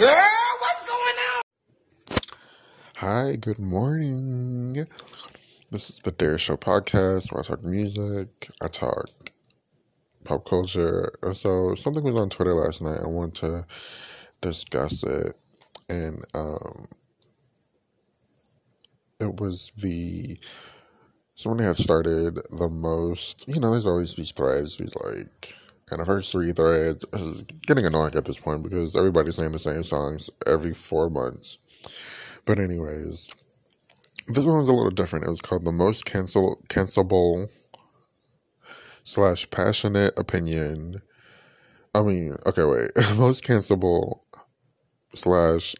[0.00, 0.08] Girl,
[0.60, 1.42] what's going on?
[2.96, 4.86] Hi, good morning.
[5.70, 9.10] This is the Dare Show podcast where I talk music, I talk
[10.24, 11.12] pop culture.
[11.22, 13.00] And so something was on Twitter last night.
[13.04, 13.66] I wanted to
[14.40, 15.36] discuss it.
[15.90, 16.86] And um
[19.20, 20.38] it was the
[21.34, 25.54] someone had started the most you know, there's always these threads, these like
[25.92, 27.04] anniversary threads.
[27.12, 31.58] It's getting annoying at this point because everybody's saying the same songs every four months.
[32.44, 33.28] But anyways,
[34.28, 35.26] this one was a little different.
[35.26, 37.48] It was called the most cancel cancelable
[39.04, 41.00] slash passionate opinion.
[41.94, 44.20] I mean, okay, wait, most cancelable
[45.14, 45.74] slash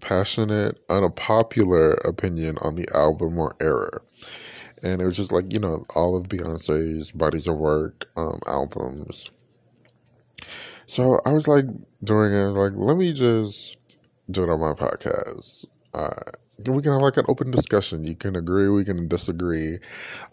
[0.00, 4.00] passionate unpopular opinion on the album or era.
[4.82, 9.30] And it was just like, you know, all of Beyonce's bodies of work, um, albums.
[10.86, 11.64] So I was like
[12.02, 13.98] doing it, like, let me just
[14.30, 15.66] do it on my podcast.
[15.94, 16.10] Uh,
[16.58, 18.02] we can have like an open discussion.
[18.02, 19.78] You can agree, we can disagree.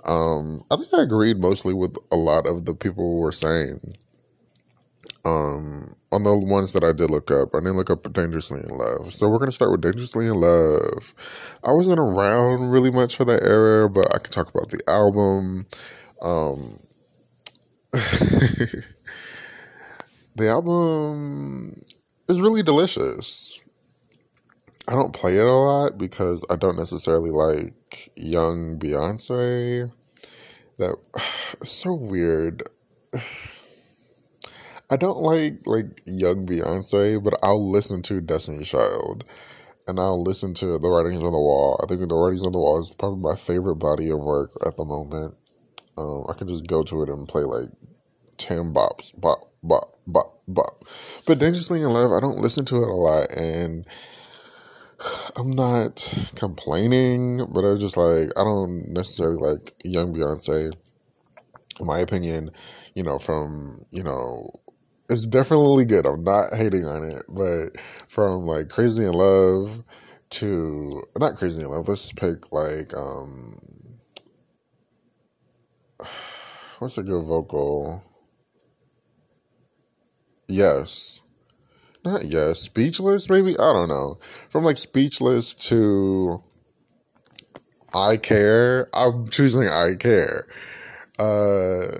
[0.06, 3.94] Um, I think I agreed mostly with a lot of the people were saying.
[5.26, 8.70] Um, on the ones that I did look up, I didn't look up Dangerously in
[8.70, 9.14] Love.
[9.14, 11.14] So we're gonna start with Dangerously in Love.
[11.64, 15.68] I wasn't around really much for that era, but I can talk about the album.
[16.22, 16.80] Um,
[20.40, 21.82] the album
[22.30, 23.62] is really delicious.
[24.88, 29.92] I don't play it a lot because I don't necessarily like young Beyonce.
[30.78, 30.96] That
[31.66, 32.64] so weird.
[34.92, 39.26] I don't like like young Beyonce, but I'll listen to Destiny's Child,
[39.88, 41.80] and I'll listen to The Writing's on the Wall.
[41.84, 44.78] I think The Writing's on the Wall is probably my favorite body of work at
[44.78, 45.36] the moment.
[45.96, 47.70] Um, I can just go to it and play like
[48.38, 50.86] ten bops, bop, bop, bop, bop.
[51.26, 53.88] But Dangerously in Love, I don't listen to it a lot, and
[55.36, 60.74] I'm not complaining, but I was just like, I don't necessarily like young Beyonce.
[61.80, 62.52] In my opinion,
[62.94, 64.52] you know, from, you know,
[65.10, 66.06] it's definitely good.
[66.06, 69.84] I'm not hating on it, but from like Crazy in Love
[70.32, 73.60] to not Crazy in Love, let's pick like um
[76.80, 78.04] what's a good vocal?
[80.50, 81.22] Yes.
[82.04, 82.60] Not yes.
[82.60, 83.58] Speechless, maybe?
[83.58, 84.18] I don't know.
[84.50, 86.42] From like speechless to
[87.94, 88.90] I care.
[88.94, 90.48] I'm choosing I care.
[91.20, 91.98] Uh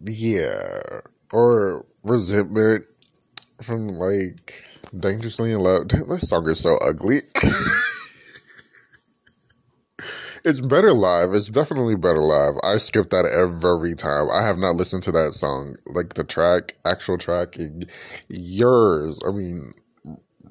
[0.00, 0.80] yeah.
[1.32, 2.86] Or resentment
[3.62, 4.64] from like
[4.98, 5.88] Dangerously in Love.
[5.88, 7.20] This song is so ugly.
[10.48, 11.34] it's better live.
[11.34, 12.54] It's definitely better live.
[12.62, 14.30] I skip that every time.
[14.32, 17.84] I have not listened to that song, like the track, actual track, in
[18.28, 19.20] years.
[19.26, 19.74] I mean,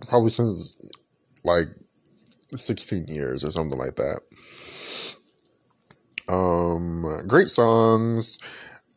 [0.08, 0.75] probably since
[1.44, 1.68] like
[2.56, 4.19] 16 years or something like that.
[6.29, 8.38] Um, great songs.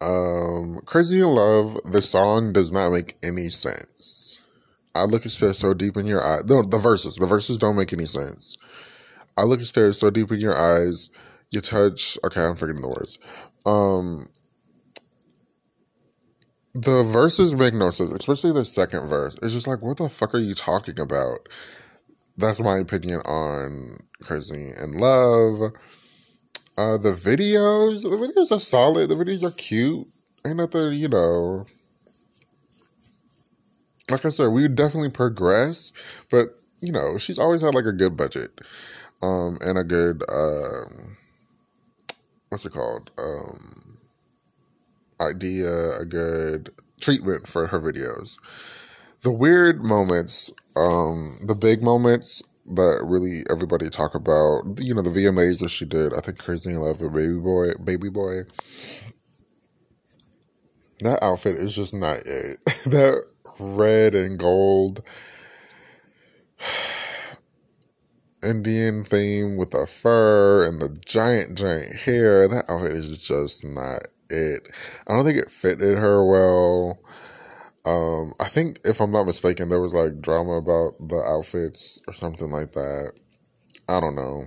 [0.03, 4.47] Um, Crazy in Love, the song does not make any sense.
[4.94, 6.41] I look and stare so deep in your eye.
[6.44, 7.17] No, the verses.
[7.17, 8.56] The verses don't make any sense.
[9.37, 11.11] I look and stare so deep in your eyes.
[11.51, 12.19] You touch.
[12.25, 13.19] Okay, I'm forgetting the words.
[13.67, 14.29] Um,
[16.75, 19.37] the verses make no sense, especially the second verse.
[19.43, 21.49] It's just like, what the fuck are you talking about?
[22.37, 25.73] That's my opinion on Crazy in Love.
[26.79, 29.11] Uh, the videos, the videos are solid.
[29.11, 30.07] The videos are cute.
[30.47, 31.67] Ain't nothing, you know.
[34.11, 35.93] Like I said, we definitely progress,
[36.31, 38.61] but you know, she's always had like a good budget,
[39.22, 41.16] um, and a good um,
[42.48, 43.10] what's it called?
[43.19, 43.98] Um,
[45.20, 46.70] idea, a good
[47.00, 48.38] treatment for her videos.
[49.22, 55.10] The weird moments, um, the big moments that really everybody talk about, you know, the
[55.10, 58.44] VMAs that she did, I think Crazy in Love with Baby Boy, Baby Boy.
[61.00, 62.64] That outfit is just not it.
[62.87, 63.25] that
[63.58, 65.02] red and gold
[68.42, 72.48] Indian theme with the fur and the giant, giant hair.
[72.48, 74.70] That outfit is just not it.
[75.06, 77.00] I don't think it fitted her well.
[77.84, 82.14] Um, I think if I'm not mistaken, there was like drama about the outfits or
[82.14, 83.12] something like that.
[83.88, 84.46] I don't know.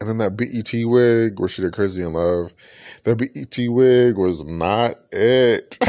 [0.00, 2.54] And then that BET wig where she did Crazy in Love,
[3.02, 5.76] that BET wig was not it.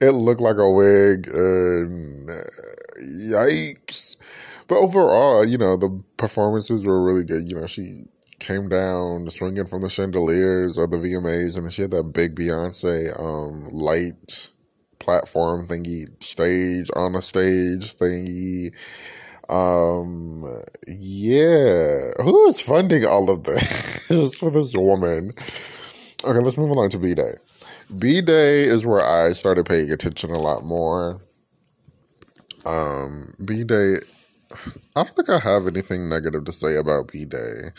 [0.00, 2.42] it looked like a wig and uh,
[3.02, 4.16] yikes.
[4.66, 7.42] But overall, you know, the performances were really good.
[7.42, 8.06] You know, she
[8.38, 12.34] came down swinging from the chandeliers of the VMAs, and then she had that big
[12.34, 14.50] Beyonce um, light
[14.98, 18.74] platform thingy, stage on a stage thingy.
[19.48, 20.44] Um,
[20.86, 25.32] yeah, who is funding all of this for this woman?
[26.24, 27.34] Okay, let's move on to B Day.
[27.98, 31.20] B Day is where I started paying attention a lot more.
[32.66, 33.96] Um, B Day,
[34.96, 37.70] I don't think I have anything negative to say about B Day,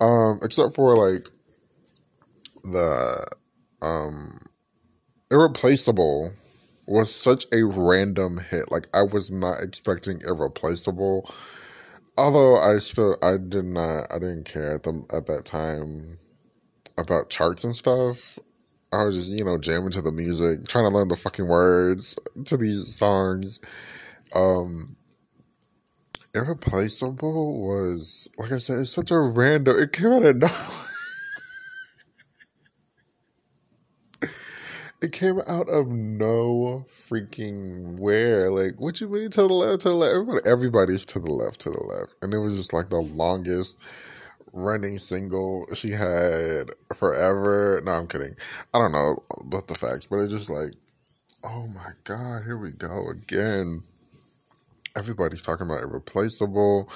[0.00, 1.28] um, except for like
[2.64, 3.26] the
[3.82, 4.38] um
[5.30, 6.32] irreplaceable
[6.86, 8.70] was such a random hit.
[8.70, 11.30] Like I was not expecting irreplaceable.
[12.16, 16.18] Although I still I did not I didn't care at them at that time
[16.98, 18.38] about charts and stuff.
[18.92, 22.16] I was just, you know, jamming to the music, trying to learn the fucking words
[22.44, 23.60] to these songs.
[24.34, 24.96] Um
[26.34, 30.52] Irreplaceable was like I said, it's such a random it came out of nowhere.
[35.00, 38.50] It came out of no freaking where.
[38.50, 40.12] Like, what you mean to the left, to the left?
[40.14, 42.14] Everybody, everybody's to the left, to the left.
[42.22, 43.76] And it was just like the longest
[44.52, 47.80] running single she had forever.
[47.84, 48.36] No, I'm kidding.
[48.74, 50.74] I don't know about the facts, but it's just like,
[51.44, 53.84] oh my God, here we go again.
[54.96, 56.90] Everybody's talking about irreplaceable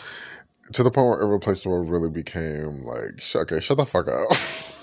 [0.72, 4.36] to the point where irreplaceable really became like, okay, shut the fuck up.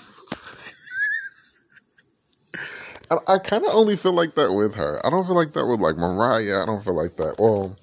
[3.10, 5.04] And I kind of only feel like that with her.
[5.04, 6.62] I don't feel like that with like Mariah.
[6.62, 7.36] I don't feel like that.
[7.38, 7.76] Well,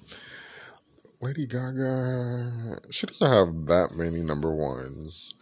[1.20, 5.34] Lady Gaga, she doesn't have that many number ones.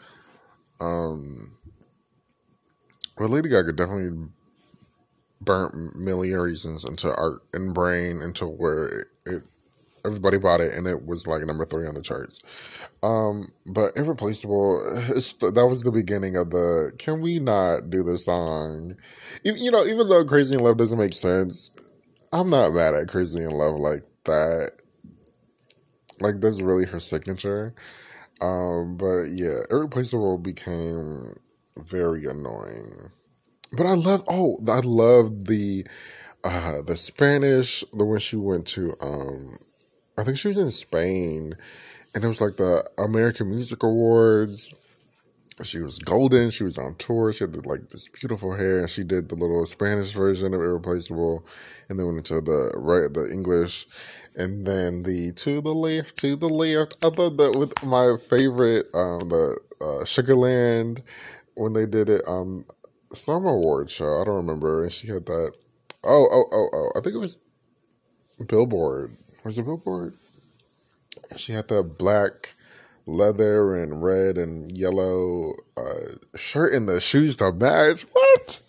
[0.80, 1.56] Um,
[3.16, 4.28] but Lady Gaga definitely
[5.40, 9.42] burnt million reasons into art and brain into where it, it
[10.04, 12.40] everybody bought it and it was like number three on the charts.
[13.02, 16.92] Um, but irreplaceable, that was the beginning of the.
[16.98, 18.96] Can we not do the song?
[19.44, 21.70] You know, even though Crazy in Love doesn't make sense,
[22.32, 24.72] I'm not mad at Crazy in Love like that.
[26.20, 27.74] Like that's really her signature.
[28.40, 31.34] Um, but yeah, irreplaceable became
[31.78, 33.10] very annoying.
[33.72, 34.24] But I love.
[34.28, 35.86] Oh, I love the
[36.44, 37.84] uh the Spanish.
[37.92, 38.94] The one she went to.
[39.00, 39.58] Um,
[40.18, 41.54] I think she was in Spain
[42.14, 44.72] and it was like the American Music Awards.
[45.62, 46.50] She was golden.
[46.50, 47.32] She was on tour.
[47.32, 51.44] She had like this beautiful hair, and she did the little Spanish version of Irreplaceable,
[51.88, 53.86] and then went into the right the English,
[54.34, 56.96] and then the to the left, to the left.
[57.04, 61.02] I thought that with my favorite, um, the uh, Sugarland
[61.54, 62.64] when they did it on
[63.12, 64.22] some award show.
[64.22, 65.54] I don't remember, and she had that.
[66.02, 66.92] Oh, oh, oh, oh!
[66.96, 67.36] I think it was
[68.48, 69.14] Billboard.
[69.44, 70.14] Was it Billboard?
[71.36, 72.54] She had the black
[73.06, 78.02] leather and red and yellow uh, shirt and the shoes to match.
[78.12, 78.62] What?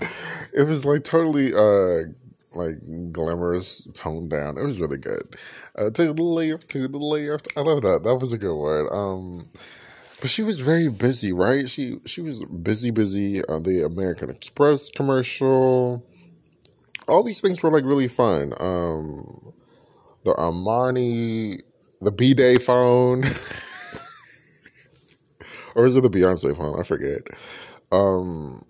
[0.54, 2.10] it was like totally uh
[2.54, 2.76] like
[3.12, 4.58] glamorous, toned down.
[4.58, 5.36] It was really good.
[5.76, 7.48] Uh, to the left, to the left.
[7.56, 8.02] I love that.
[8.04, 8.88] That was a good one.
[8.92, 9.48] Um,
[10.20, 11.68] but she was very busy, right?
[11.68, 16.04] She she was busy, busy on the American Express commercial.
[17.08, 18.52] All these things were like really fun.
[18.60, 19.52] Um,
[20.24, 21.60] the Armani,
[22.00, 23.24] the B Day phone,
[25.74, 26.78] or is it the Beyonce phone?
[26.78, 27.22] I forget.
[27.90, 28.64] Um,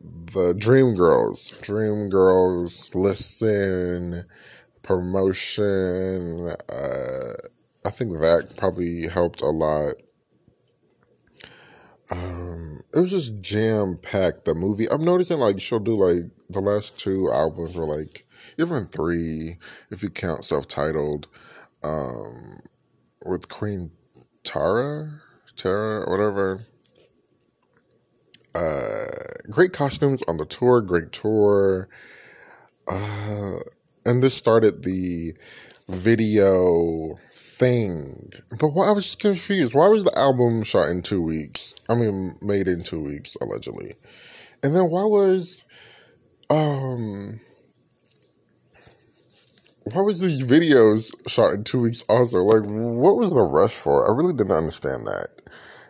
[0.00, 4.24] the Dream Girls, Dream Girls, listen,
[4.82, 6.48] promotion.
[6.68, 7.34] Uh,
[7.84, 9.94] I think that probably helped a lot.
[12.12, 14.44] Um, it was just jam packed.
[14.44, 14.90] The movie.
[14.90, 18.26] I'm noticing like she'll do like the last two albums were like
[18.58, 19.56] even three,
[19.90, 21.28] if you count self titled,
[21.82, 22.60] um,
[23.24, 23.92] with Queen
[24.44, 25.22] Tara,
[25.56, 26.66] Tara, whatever.
[28.54, 29.06] Uh,
[29.48, 31.88] great costumes on the tour, great tour.
[32.86, 33.60] Uh,
[34.04, 35.34] and this started the
[35.88, 37.18] video
[37.62, 38.32] thing.
[38.58, 39.72] But why I was just confused.
[39.72, 41.76] Why was the album shot in two weeks?
[41.88, 43.94] I mean, made in two weeks, allegedly.
[44.64, 45.64] And then why was
[46.50, 47.40] um
[49.92, 52.38] why was these videos shot in two weeks also?
[52.38, 54.10] Like, what was the rush for?
[54.10, 55.28] I really didn't understand that.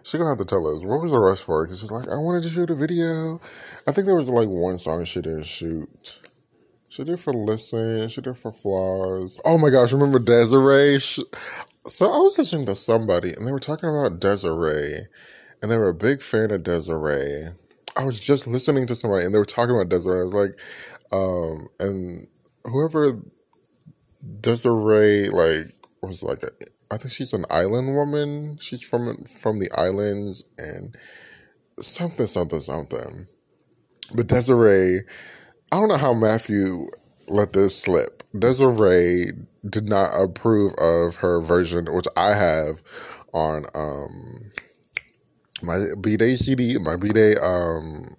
[0.03, 1.65] She's gonna have to tell us what was the rush for?
[1.65, 3.41] Because she's like, I wanted to shoot a video.
[3.87, 6.19] I think there was like one song she didn't shoot.
[6.93, 8.07] She did for Listen.
[8.09, 9.41] She did for Flaws.
[9.47, 10.99] Oh my gosh, remember Desiree?
[10.99, 11.25] She,
[11.87, 15.07] so I was listening to somebody and they were talking about Desiree
[15.63, 17.49] and they were a big fan of Desiree.
[17.97, 20.21] I was just listening to somebody and they were talking about Desiree.
[20.21, 20.61] I was like,
[21.13, 22.27] um, and
[22.65, 23.23] whoever
[24.43, 26.51] Desiree, like was like a,
[26.91, 28.59] I think she's an island woman.
[28.61, 30.95] She's from from the islands and
[31.81, 33.29] something something something.
[34.15, 35.05] But Des'ree,
[35.73, 36.89] I don't know how Mathew
[37.29, 38.23] let this slip.
[38.39, 39.33] Desiree
[39.69, 42.83] did not approve of her version, which I have
[43.33, 44.53] on um
[45.63, 48.17] my B Day CD, my B Day um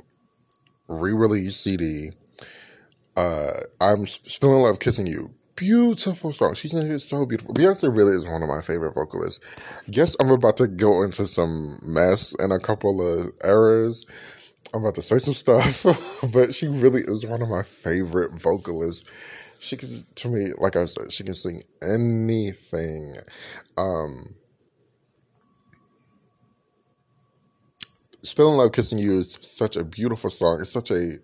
[0.88, 2.12] re-release CD.
[3.16, 5.32] Uh, I'm still in love kissing you.
[5.56, 6.56] Beautiful song.
[6.56, 6.72] She's
[7.04, 7.54] so beautiful.
[7.54, 9.40] Beyonce really is one of my favorite vocalists.
[9.92, 14.06] Guess I'm about to go into some mess and a couple of errors.
[14.74, 15.86] I'm about to say some stuff,
[16.34, 19.10] but she really is one of my favorite vocalists.
[19.60, 23.16] She can, to me, like I said, she can sing anything.
[23.78, 24.36] Um,
[28.24, 30.62] Still in Love Kissing You is such a beautiful song.
[30.62, 31.18] It's such a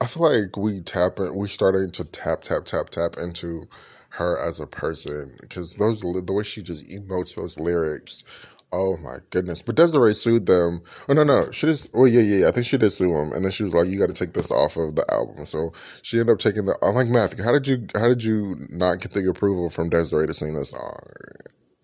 [0.00, 3.68] I feel like we tap we started to tap tap tap tap into
[4.10, 8.24] her as a person because those the way she just emotes those lyrics
[8.72, 9.60] Oh my goodness!
[9.62, 10.82] But Desiree sued them.
[11.08, 11.90] Oh no, no, she just.
[11.94, 12.48] Oh yeah, yeah.
[12.48, 14.32] I think she did sue them, and then she was like, "You got to take
[14.32, 16.76] this off of the album." So she ended up taking the.
[16.82, 17.44] I'm like Mathew.
[17.44, 17.86] How did you?
[17.94, 20.96] How did you not get the approval from Desiree to sing this song?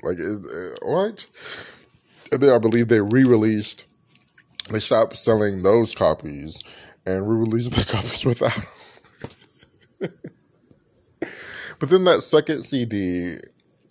[0.03, 1.27] Like uh, what?
[2.33, 3.85] And then I believe they re-released
[4.71, 6.63] they stopped selling those copies
[7.07, 8.59] and re-released the copies without
[11.79, 13.39] but then that second CD,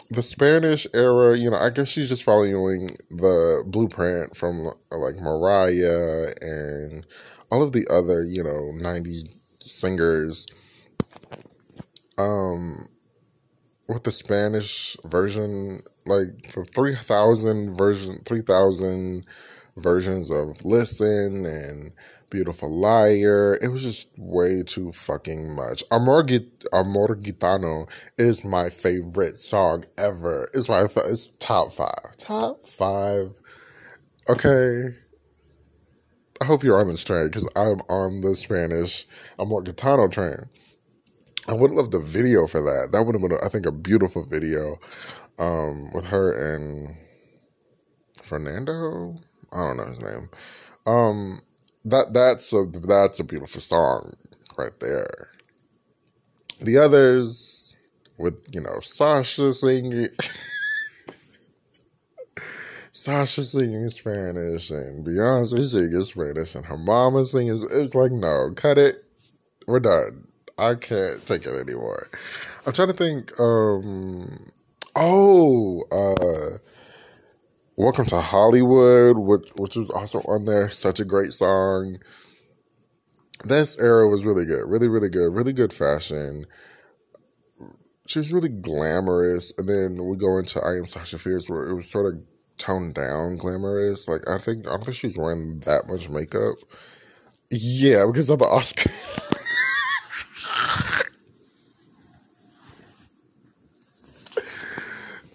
[0.10, 6.34] the Spanish era, you know, I guess she's just following the blueprint from like Mariah
[6.42, 7.06] and
[7.52, 9.28] all of the other, you know, 90s
[9.60, 10.46] singers.
[12.18, 12.88] Um,
[13.88, 19.26] with the Spanish version, like the 3000 version, 3000
[19.78, 21.92] versions of Listen and
[22.30, 23.58] Beautiful Liar.
[23.62, 25.84] It was just way too fucking much.
[25.92, 26.26] Amor,
[26.74, 30.50] Amor Gitano is my favorite song ever.
[30.54, 32.18] It's my it's top five.
[32.18, 33.32] Top five.
[34.28, 34.96] Okay.
[36.40, 39.08] I hope you're on this train because I'm on the Spanish
[39.40, 40.50] Amor Gitano train.
[41.50, 42.90] I would love the video for that.
[42.92, 44.78] That would have been, I think, a beautiful video
[45.40, 46.98] um, with her and
[48.22, 49.16] Fernando.
[49.54, 50.30] I don't know his name.
[50.86, 51.42] Um,
[51.92, 54.14] that that's a that's a beautiful song
[54.58, 55.30] right there.
[56.60, 57.76] The others
[58.18, 60.10] with you know Sasha singing.
[62.92, 67.58] Sasha singing Spanish and Beyonce singing Spanish and her mama singing.
[67.72, 69.06] It's like, no, cut it.
[69.66, 70.28] We're done.
[70.58, 72.10] I can't take it anymore.
[72.66, 73.40] I'm trying to think.
[73.40, 74.52] Um,
[74.96, 76.58] oh, uh,
[77.80, 80.68] Welcome to Hollywood, which which was also on there.
[80.68, 82.00] Such a great song.
[83.44, 86.48] This era was really good, really, really good, really good fashion.
[88.08, 91.76] She was really glamorous, and then we go into I Am Sasha Fierce, where it
[91.76, 92.20] was sort of
[92.58, 94.08] toned down glamorous.
[94.08, 96.56] Like I think I don't think she was wearing that much makeup.
[97.52, 98.90] Yeah, because of the Oscar.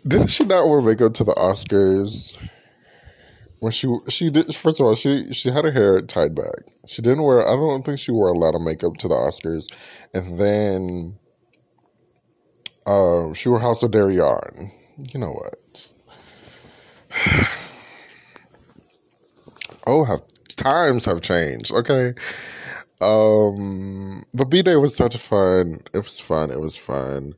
[0.06, 2.38] Didn't she not wear makeup to the Oscars?
[3.60, 6.72] When she she did first of all she she had her hair tied back.
[6.86, 7.46] She didn't wear.
[7.46, 9.66] I don't think she wore a lot of makeup to the Oscars,
[10.12, 11.18] and then
[12.86, 14.72] um, she wore House of Deréon.
[15.12, 15.92] You know what?
[19.86, 20.22] oh, have
[20.56, 21.72] times have changed.
[21.72, 22.14] Okay.
[23.00, 25.80] Um, but B Day was such fun.
[25.92, 26.50] It was fun.
[26.50, 27.34] It was fun.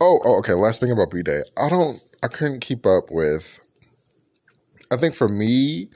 [0.00, 0.52] Oh, oh, okay.
[0.52, 1.42] Last thing about B Day.
[1.56, 3.60] I don't, I couldn't keep up with.
[4.90, 5.88] I think for me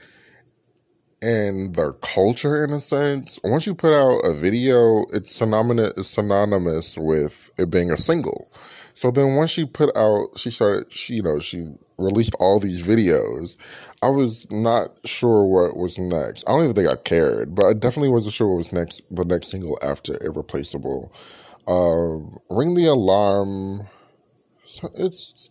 [1.21, 6.09] and their culture, in a sense, once you put out a video, it's synonymous, it's
[6.09, 8.51] synonymous with it being a single.
[8.93, 12.81] So then once she put out, she started, she, you know, she released all these
[12.85, 13.55] videos.
[14.01, 16.43] I was not sure what was next.
[16.47, 19.23] I don't even think I cared, but I definitely wasn't sure what was next, the
[19.23, 21.13] next single after Irreplaceable.
[21.67, 23.87] Um, ring the alarm.
[24.65, 25.49] So it's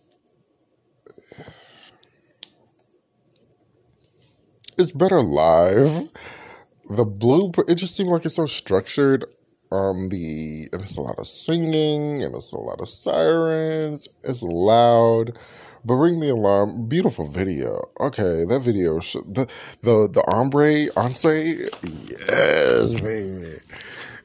[4.77, 6.09] it's better live.
[6.89, 9.25] The blue, it just seemed like it's so structured.
[9.71, 14.09] Um, the and it's a lot of singing and it's a lot of sirens.
[14.23, 15.37] It's loud.
[15.83, 16.87] But ring the alarm.
[16.87, 17.89] Beautiful video.
[17.99, 18.99] Okay, that video.
[18.99, 19.47] Sh- the
[19.81, 21.69] the the ombre onse.
[22.29, 23.59] Yes, baby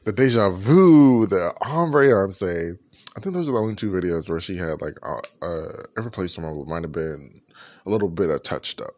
[0.07, 2.41] the deja vu, the ambiance.
[2.41, 6.65] I think those are the only two videos where she had like uh, uh someone
[6.65, 7.41] might have been
[7.85, 8.95] a little bit of touched up.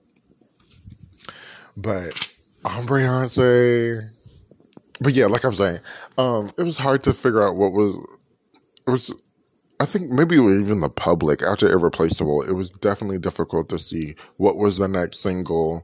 [1.75, 2.13] But
[2.63, 4.07] ambiance.
[5.01, 5.79] But yeah, like I'm saying,
[6.19, 7.95] um, it was hard to figure out what was
[8.85, 9.11] it was
[9.79, 14.57] I think maybe even the public after Irreplaceable, it was definitely difficult to see what
[14.57, 15.83] was the next single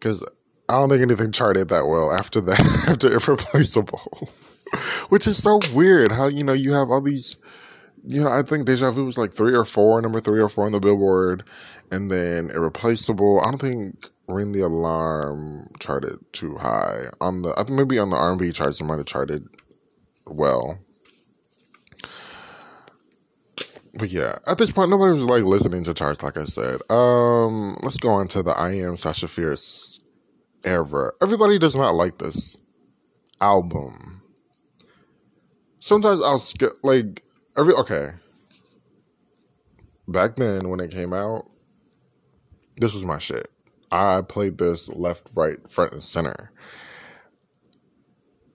[0.00, 0.24] because
[0.68, 4.30] I don't think anything charted that well after that, after Irreplaceable.
[5.08, 7.38] Which is so weird how, you know, you have all these,
[8.06, 10.66] you know, I think Deja Vu was like three or four, number three or four
[10.66, 11.44] on the Billboard.
[11.90, 17.06] And then Irreplaceable, I don't think Ring the Alarm charted too high.
[17.20, 19.48] On the, I think maybe on the R&B charts it might have charted
[20.26, 20.78] well.
[23.94, 26.80] But yeah, at this point, nobody was like listening to charts, like I said.
[26.90, 29.98] Um, let's go on to the I Am Sasha Fierce
[30.64, 31.12] era.
[31.20, 32.56] Everybody does not like this
[33.40, 34.17] album.
[35.88, 37.24] Sometimes I'll skip, like,
[37.56, 38.08] every, okay.
[40.06, 41.48] Back then, when it came out,
[42.76, 43.48] this was my shit.
[43.90, 46.52] I played this left, right, front, and center.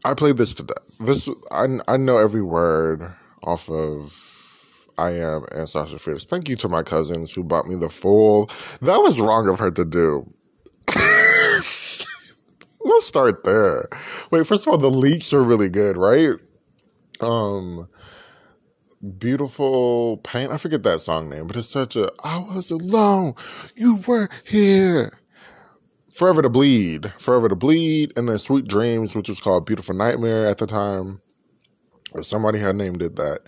[0.05, 0.97] I played this to death.
[0.99, 3.11] This, I, I know every word
[3.41, 6.25] off of I am and Sasha Fierce.
[6.25, 8.51] Thank you to my cousins who bought me the full.
[8.83, 10.31] That was wrong of her to do.
[12.85, 13.89] Let's start there.
[14.29, 16.35] Wait, first of all, the leaks are really good, right?
[17.19, 17.87] Um,
[19.17, 20.49] beautiful pain.
[20.49, 22.11] I forget that song name, but it's such a.
[22.23, 23.35] I was alone.
[23.75, 25.19] You were here.
[26.11, 30.45] Forever to Bleed, Forever to Bleed, and then Sweet Dreams, which was called Beautiful Nightmare
[30.45, 31.21] at the time.
[32.21, 33.47] Somebody had named it that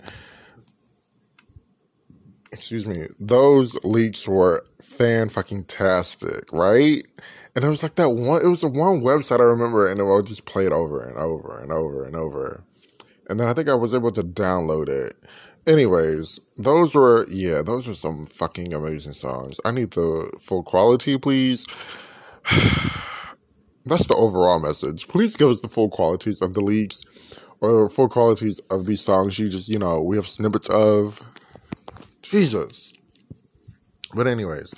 [2.56, 7.06] excuse me, those leaks were fan fucking tastic, right?
[7.54, 10.02] And it was like that one, it was the one website I remember, and I
[10.02, 12.64] would just play it over and over and over and over.
[13.28, 15.16] And then I think I was able to download it.
[15.66, 19.58] Anyways, those were, yeah, those were some fucking amazing songs.
[19.64, 21.66] I need the full quality, please.
[23.84, 25.08] That's the overall message.
[25.08, 27.02] Please give us the full qualities of the leaks
[27.60, 31.20] or full qualities of these songs you just, you know, we have snippets of.
[32.22, 32.92] Jesus.
[34.14, 34.74] But anyways,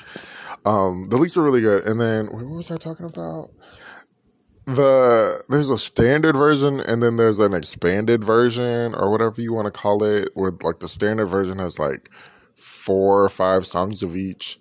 [0.64, 1.84] um, the leaks are really good.
[1.86, 3.50] And then what was I talking about?
[4.68, 9.66] The there's a standard version and then there's an expanded version or whatever you want
[9.66, 10.30] to call it.
[10.34, 12.10] Where like the standard version has like
[12.54, 14.60] four or five songs of each.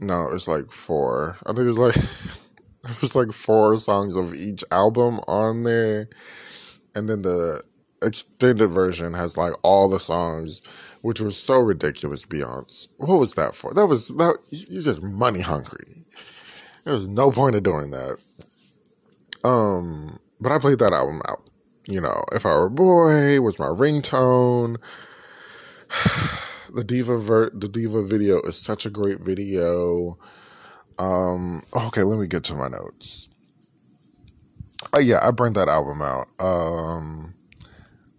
[0.00, 1.38] No, it's like four.
[1.46, 1.96] I think it's like
[2.90, 6.10] it was like four songs of each album on there.
[6.94, 7.64] And then the
[8.02, 10.62] extended version has like all the songs
[11.02, 12.26] which was so ridiculous.
[12.26, 13.74] Beyonce, what was that for?
[13.74, 16.04] That was that you're just money hungry.
[16.84, 18.18] There was no point of doing that.
[19.44, 21.48] Um, but I played that album out.
[21.86, 24.76] You know, if I were a boy was my ringtone.
[26.74, 30.18] the diva ver- the diva video is such a great video.
[30.98, 33.28] Um, okay, let me get to my notes.
[34.92, 36.28] Oh yeah, I burned that album out.
[36.38, 37.34] Um,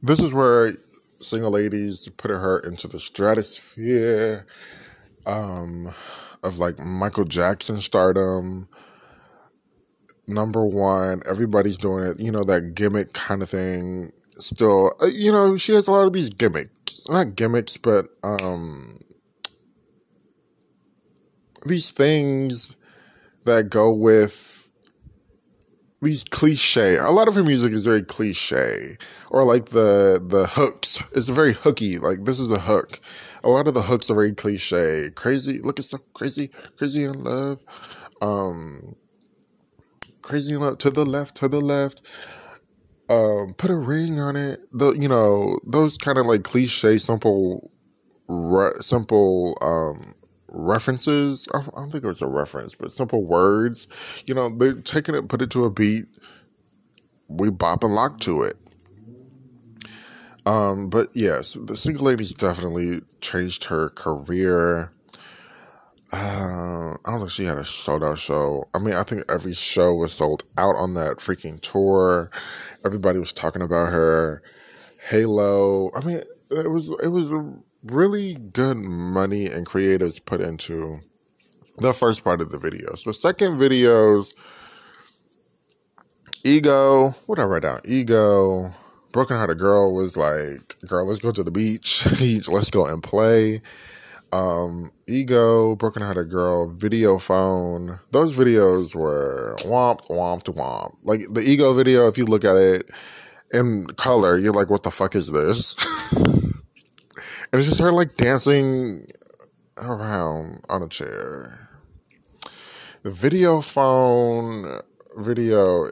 [0.01, 0.73] this is where
[1.21, 4.45] single ladies, put her into the stratosphere
[5.25, 5.93] um,
[6.43, 8.67] of like Michael Jackson stardom.
[10.30, 12.20] Number one, everybody's doing it.
[12.20, 14.13] You know that gimmick kind of thing.
[14.38, 19.00] Still, uh, you know, she has a lot of these gimmicks, not gimmicks, but um,
[21.65, 22.78] these things
[23.46, 24.70] that go with
[26.02, 26.98] these cliche.
[26.98, 28.98] A lot of her music is very cliche,
[29.32, 31.02] or like the the hooks.
[31.13, 31.98] It's very hooky.
[31.98, 33.00] Like this is a hook.
[33.44, 35.10] A lot of the hooks are very cliche.
[35.15, 37.63] Crazy, look at so crazy, crazy in love.
[38.22, 38.96] Um,
[40.21, 42.01] crazy love to the left, to the left.
[43.10, 44.62] Um, put a ring on it.
[44.71, 47.71] The you know those kind of like cliche, simple,
[48.27, 50.13] re- simple um
[50.51, 51.47] references.
[51.53, 53.88] I don't think it was a reference, but simple words.
[54.25, 56.05] You know, they're taking it, put it to a beat.
[57.27, 58.58] We bop and lock to it.
[60.45, 64.91] Um, but yes, the single ladies definitely changed her career.
[66.12, 68.67] Uh, I don't think she had a sold out show.
[68.74, 72.32] I mean, I think every show was sold out on that freaking tour.
[72.84, 74.41] Everybody was talking about her.
[75.10, 75.91] Halo.
[75.95, 77.32] I mean, it was it was
[77.84, 81.00] really good money and creatives put into
[81.78, 83.06] the first part of the videos.
[83.06, 84.34] The second videos,
[86.43, 87.80] ego, what did I write down?
[87.86, 88.74] Ego,
[89.12, 92.06] broken hearted girl was like, girl, let's go to the beach.
[92.48, 93.62] let's go and play.
[94.32, 98.00] Um, ego, broken hearted girl, video phone.
[98.12, 100.96] Those videos were womp, womp, womp.
[101.04, 102.89] Like the ego video, if you look at it
[103.52, 105.76] in color, you're like, what the fuck is this?
[107.52, 109.08] And it's just her like dancing
[109.78, 111.68] around on a chair.
[113.02, 114.82] The video phone
[115.18, 115.89] video,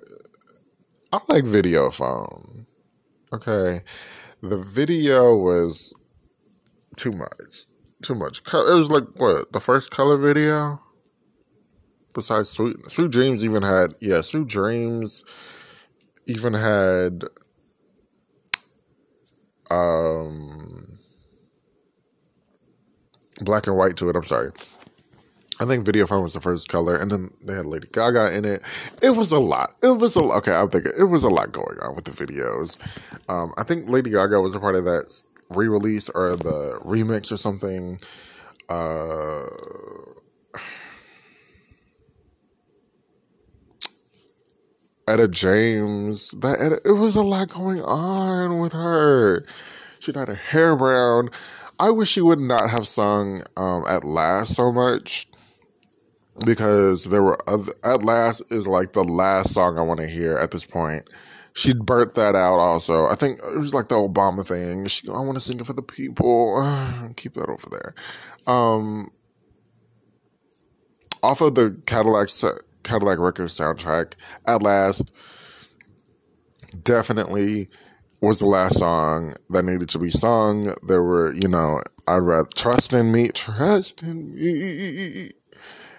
[1.12, 2.68] I like video phone.
[3.34, 3.82] Okay.
[4.42, 5.94] The video was
[6.96, 7.66] too much.
[8.08, 8.40] Too much.
[8.40, 9.52] It was like what?
[9.52, 10.82] The first color video?
[12.14, 15.26] Besides Sweet Sweet Dreams even had yeah, Sweet Dreams
[16.26, 17.26] even had
[19.70, 21.00] um,
[23.42, 24.16] black and white to it.
[24.16, 24.52] I'm sorry.
[25.60, 28.62] I think Videophone was the first color, and then they had Lady Gaga in it.
[29.02, 29.74] It was a lot.
[29.84, 30.54] It was a okay.
[30.54, 32.78] I'm thinking it was a lot going on with the videos.
[33.28, 35.14] Um, I think Lady Gaga was a part of that
[35.50, 38.00] re-release or the remix or something.
[38.70, 39.46] Uh,
[45.08, 49.46] Etta James, that Etta, it was a lot going on with her.
[50.00, 51.30] She had her hair brown.
[51.80, 55.30] I wish she would not have sung um, "At Last" so much
[56.46, 60.38] because there were other, "At Last" is like the last song I want to hear
[60.38, 61.08] at this point.
[61.58, 62.60] She burnt that out.
[62.60, 64.86] Also, I think it was like the Obama thing.
[64.86, 66.62] She, I want to sing it for the people.
[67.16, 67.96] keep that over there.
[68.46, 69.10] Um,
[71.24, 72.28] off of the Cadillac
[72.84, 74.14] Cadillac Records soundtrack.
[74.46, 75.12] At last,
[76.84, 77.70] definitely
[78.22, 80.76] was the last song that needed to be sung.
[80.84, 85.32] There were, you know, I'd rather trust in me, trust in me.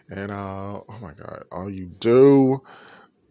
[0.09, 2.63] And uh, oh my God, all you do.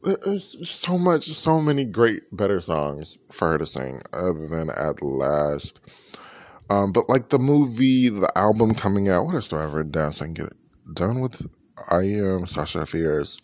[0.04, 5.02] There's so much, so many great, better songs for her to sing other than At
[5.02, 5.80] Last.
[6.70, 10.14] Um, but like the movie, the album coming out, what else do I ever down
[10.14, 10.58] so I can get it
[10.94, 11.50] done with?
[11.90, 13.40] I am Sasha Fierce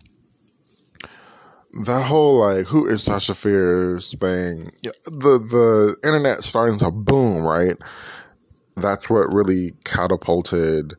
[1.73, 4.71] that whole like who is Sasha Fierce thing,
[5.05, 7.77] the the internet starting to boom, right?
[8.75, 10.93] That's what really catapulted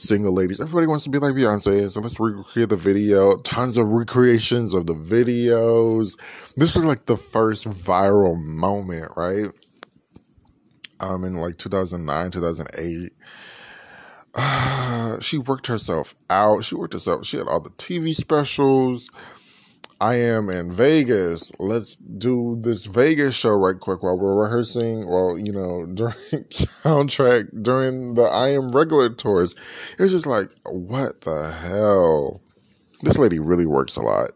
[0.00, 0.60] single ladies.
[0.60, 3.36] Everybody wants to be like Beyonce, so let's recreate the video.
[3.38, 6.18] Tons of recreations of the videos.
[6.56, 9.50] This was like the first viral moment, right?
[11.00, 13.12] Um, in like 2009, 2008.
[14.34, 16.64] Uh, she worked herself out.
[16.64, 17.26] She worked herself.
[17.26, 19.10] She had all the TV specials
[20.00, 21.52] I am in Vegas.
[21.58, 25.06] Let's do this Vegas show right quick while we're rehearsing.
[25.06, 26.14] Well, you know, during
[26.48, 29.54] soundtrack, during the I am regular tours.
[29.98, 32.40] It was just like, what the hell?
[33.02, 34.30] This lady really works a lot.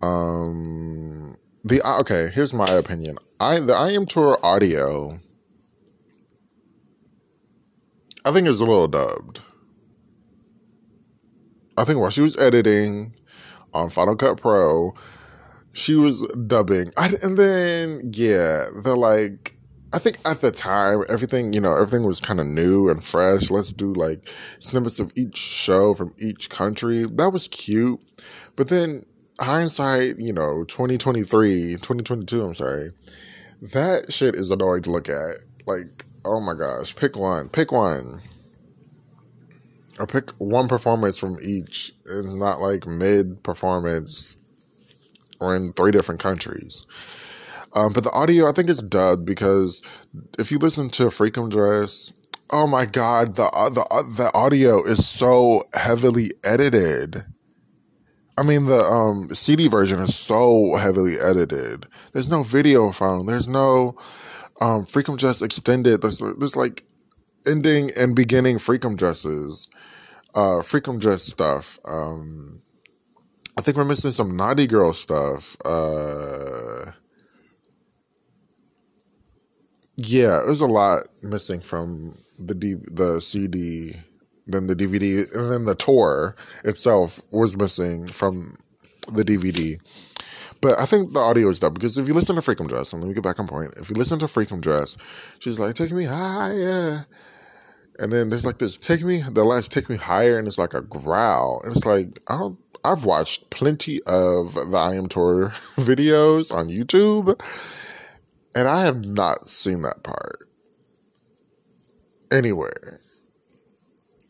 [0.00, 3.18] Um, the okay, here's my opinion.
[3.40, 5.20] I the I am tour audio.
[8.24, 9.40] I think is a little dubbed.
[11.76, 13.14] I think while she was editing,
[13.78, 14.94] on Final Cut Pro.
[15.72, 19.54] She was dubbing, I, and then yeah, the like.
[19.90, 23.50] I think at the time, everything, you know, everything was kind of new and fresh.
[23.50, 27.06] Let's do like snippets of each show from each country.
[27.14, 27.98] That was cute.
[28.54, 29.06] But then
[29.40, 32.92] hindsight, you know, 2023, 2022, I'm sorry,
[33.62, 35.36] that shit is annoying to look at.
[35.66, 38.20] Like, oh my gosh, pick one, pick one
[39.98, 41.92] or pick one performance from each.
[42.06, 44.36] It's not like mid performance
[45.40, 46.84] or in three different countries.
[47.74, 49.82] Um, but the audio, I think, is dubbed because
[50.38, 52.12] if you listen to Freakum Dress,
[52.50, 57.24] oh my god, the uh, the uh, the audio is so heavily edited.
[58.38, 61.86] I mean, the um, CD version is so heavily edited.
[62.12, 63.26] There's no video phone.
[63.26, 63.96] There's no
[64.60, 66.02] um, Freakum Dress extended.
[66.02, 66.84] There's, there's like
[67.46, 69.68] ending and beginning Freakum Dresses
[70.34, 71.78] uh Freakum Dress stuff.
[71.84, 72.62] Um
[73.56, 75.56] I think we're missing some Naughty Girl stuff.
[75.64, 76.92] Uh
[79.96, 83.96] Yeah, there's a lot missing from the D- the CD,
[84.46, 88.56] then the DVD, and then the tour itself was missing from
[89.12, 89.80] the DVD.
[90.60, 93.02] But I think the audio is done because if you listen to Freakum Dress, and
[93.02, 93.74] let me get back on point.
[93.76, 94.96] If you listen to Freakum Dress,
[95.40, 97.06] she's like, "Take me higher."
[97.98, 100.74] And then there's like this take me the last take me higher and it's like
[100.74, 101.60] a growl.
[101.64, 106.68] And it's like I don't I've watched plenty of the I am tour videos on
[106.68, 107.40] YouTube
[108.54, 110.48] and I have not seen that part
[112.30, 113.00] anywhere.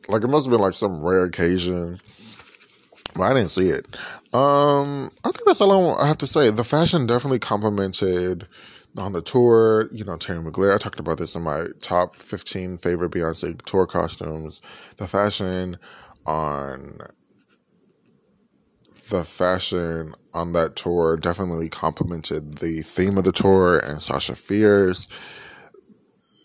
[0.08, 2.00] Like it must have been like some rare occasion.
[3.14, 3.86] But I didn't see it.
[4.32, 6.50] Um I think that's all I have to say.
[6.50, 8.46] The fashion definitely complemented
[8.98, 10.74] on the tour, you know, Thierry Mugler.
[10.74, 14.60] I talked about this in my top 15 favorite Beyonce tour costumes.
[14.96, 15.78] The fashion
[16.26, 16.98] on
[19.08, 25.08] the fashion on that tour definitely complemented the theme of the tour and Sasha Fierce.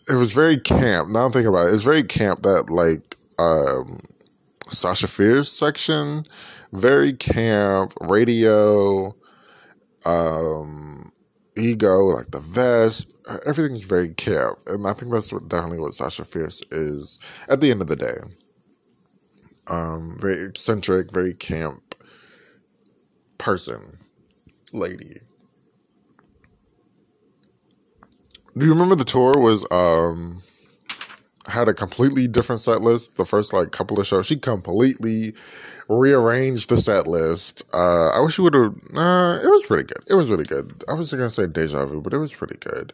[0.08, 1.10] It was very camp.
[1.10, 4.00] Now I'm thinking about it, it's very camp that like um,
[4.70, 6.24] Sasha Fierce section,
[6.72, 9.14] very camp radio.
[10.04, 11.12] Um,
[11.56, 13.12] ego, like the vest,
[13.46, 17.70] everything's very camp, and I think that's what, definitely what Sasha Fierce is at the
[17.70, 18.18] end of the day.
[19.66, 21.94] Um, very eccentric, very camp
[23.38, 23.98] person,
[24.72, 25.20] lady.
[28.56, 30.42] Do you remember the tour was um
[31.46, 35.34] had a completely different set list the first like couple of shows she completely
[35.88, 40.02] rearranged the set list uh i wish you would have uh it was pretty good
[40.08, 42.92] it was really good i was gonna say deja vu but it was pretty good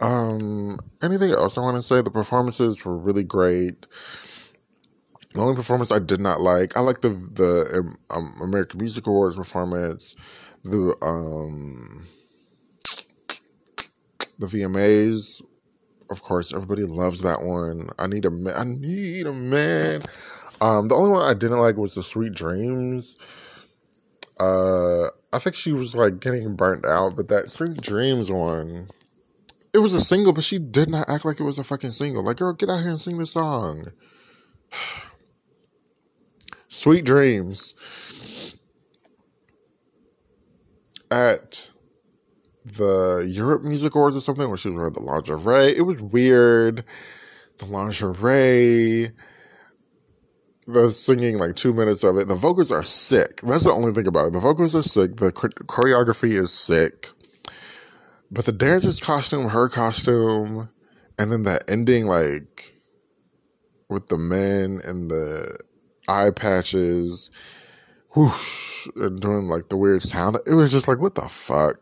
[0.00, 3.86] um anything else i want to say the performances were really great
[5.34, 9.36] the only performance i did not like i like the the um, american music awards
[9.36, 10.14] performance
[10.64, 12.06] the um
[14.38, 15.40] the vmas
[16.12, 17.88] of course, everybody loves that one.
[17.98, 18.54] I need a man.
[18.54, 20.02] I need a man.
[20.62, 23.16] Um, the only one I didn't like was the Sweet Dreams.
[24.38, 28.86] Uh, I think she was like getting burnt out, but that Sweet Dreams one,
[29.74, 32.22] it was a single, but she did not act like it was a fucking single.
[32.22, 33.88] Like, girl, get out here and sing the song.
[36.68, 37.74] Sweet Dreams.
[41.10, 41.72] At
[42.64, 45.76] the Europe Music Awards or something where she was wearing the lingerie.
[45.76, 46.84] It was weird.
[47.58, 49.10] The lingerie,
[50.66, 52.28] the singing like two minutes of it.
[52.28, 53.40] The vocals are sick.
[53.42, 54.32] That's the only thing about it.
[54.32, 55.16] The vocals are sick.
[55.16, 57.08] The choreography is sick.
[58.30, 60.70] But the dancer's costume, her costume,
[61.18, 62.74] and then that ending, like
[63.88, 65.58] with the men and the
[66.08, 67.30] eye patches,
[68.16, 70.38] whoosh, and doing like the weird sound.
[70.46, 71.78] It was just like, what the fuck?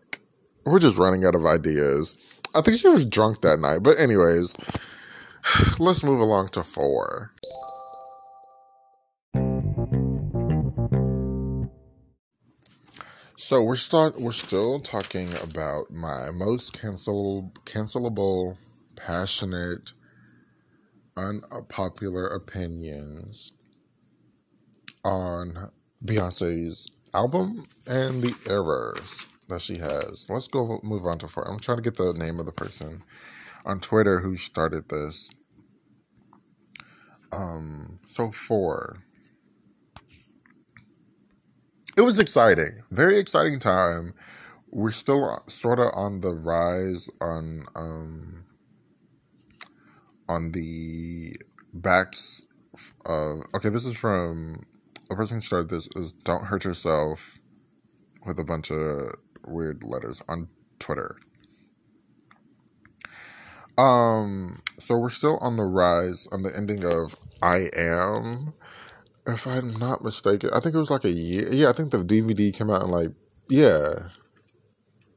[0.64, 2.16] We're just running out of ideas.
[2.54, 3.82] I think she was drunk that night.
[3.82, 4.56] But, anyways,
[5.78, 7.32] let's move along to four.
[13.50, 18.56] So we're start we're still talking about my most cancel cancelable,
[18.94, 19.92] passionate,
[21.16, 23.50] unpopular opinions
[25.04, 25.72] on
[26.04, 30.28] Beyonce's album and the errors that she has.
[30.30, 31.42] Let's go move on to four.
[31.50, 33.02] I'm trying to get the name of the person
[33.66, 35.28] on Twitter who started this.
[37.32, 39.02] Um, so four.
[42.00, 44.14] It was exciting, very exciting time.
[44.70, 48.46] We're still sort of on the rise on um
[50.26, 51.36] on the
[51.74, 52.40] backs
[53.04, 53.68] of okay.
[53.68, 54.64] This is from
[55.10, 57.38] a person who started this is "Don't Hurt Yourself"
[58.24, 61.18] with a bunch of weird letters on Twitter.
[63.76, 68.54] Um, so we're still on the rise on the ending of I Am.
[69.32, 71.52] If I'm not mistaken, I think it was like a year.
[71.52, 73.10] Yeah, I think the DVD came out in like,
[73.48, 74.08] yeah,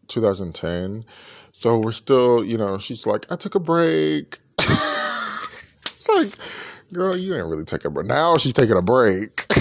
[0.07, 1.05] 2010.
[1.51, 4.39] So we're still, you know, she's like, I took a break.
[4.59, 6.29] it's like,
[6.91, 8.07] girl, you ain't really taking a break.
[8.07, 9.45] Now she's taking a break.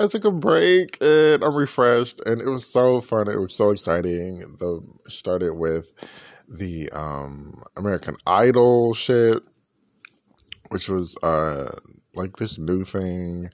[0.00, 3.28] I took a break and I'm refreshed, and it was so fun.
[3.28, 4.38] It was so exciting.
[4.58, 5.92] The started with
[6.48, 9.42] the um, American Idol shit,
[10.68, 11.70] which was uh,
[12.14, 13.50] like this new thing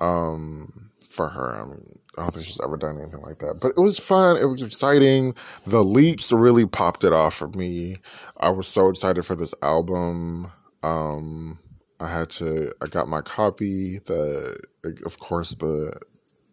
[0.00, 1.54] um, for her.
[1.54, 1.84] I, mean,
[2.18, 4.36] I don't think she's ever done anything like that, but it was fun.
[4.36, 5.34] It was exciting.
[5.66, 7.98] The leaps really popped it off for me.
[8.38, 10.50] I was so excited for this album.
[10.82, 11.58] Um,
[12.00, 12.72] I had to.
[12.82, 13.98] I got my copy.
[14.04, 14.58] The
[15.04, 15.98] of course the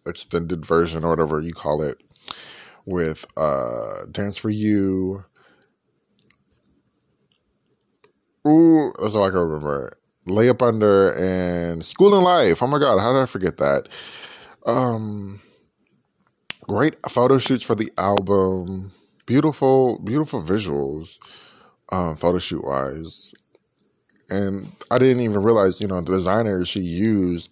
[0.06, 2.02] extended version or whatever you call it
[2.86, 5.26] with uh Dance for You.
[8.48, 9.98] Ooh, that's all I can remember.
[10.26, 12.64] Lay Up Under and Schoolin' Life.
[12.64, 13.90] Oh my god, how did I forget that?
[14.66, 15.42] Um
[16.64, 18.94] great photo shoots for the album.
[19.26, 21.20] Beautiful, beautiful visuals,
[21.92, 23.34] um, photo shoot wise
[24.30, 27.52] and I didn't even realize, you know, the designer she used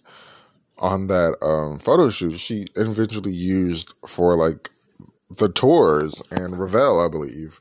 [0.78, 4.70] on that um, photo shoot, she eventually used for like
[5.38, 7.60] the tours and Revel, I believe.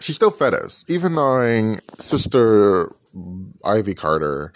[0.00, 2.94] She still fed us, even though Sister
[3.64, 4.52] Ivy Carter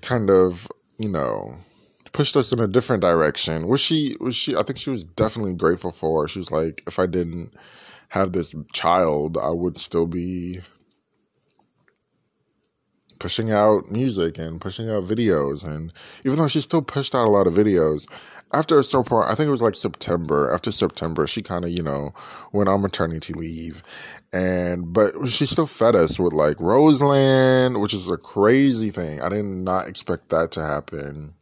[0.00, 1.56] kind of, you know,
[2.12, 3.68] pushed us in a different direction.
[3.68, 4.16] Was she?
[4.20, 4.56] Was she?
[4.56, 6.28] I think she was definitely grateful for.
[6.28, 7.52] She was like, if I didn't
[8.08, 10.60] have this child, I would still be
[13.24, 15.64] pushing out music and pushing out videos.
[15.64, 15.94] And
[16.26, 18.06] even though she still pushed out a lot of videos,
[18.52, 21.82] after certain point, I think it was like September, after September, she kind of, you
[21.82, 22.12] know,
[22.52, 23.82] went on maternity leave.
[24.30, 29.22] And, but she still fed us with like Roseland, which is a crazy thing.
[29.22, 31.32] I did not expect that to happen.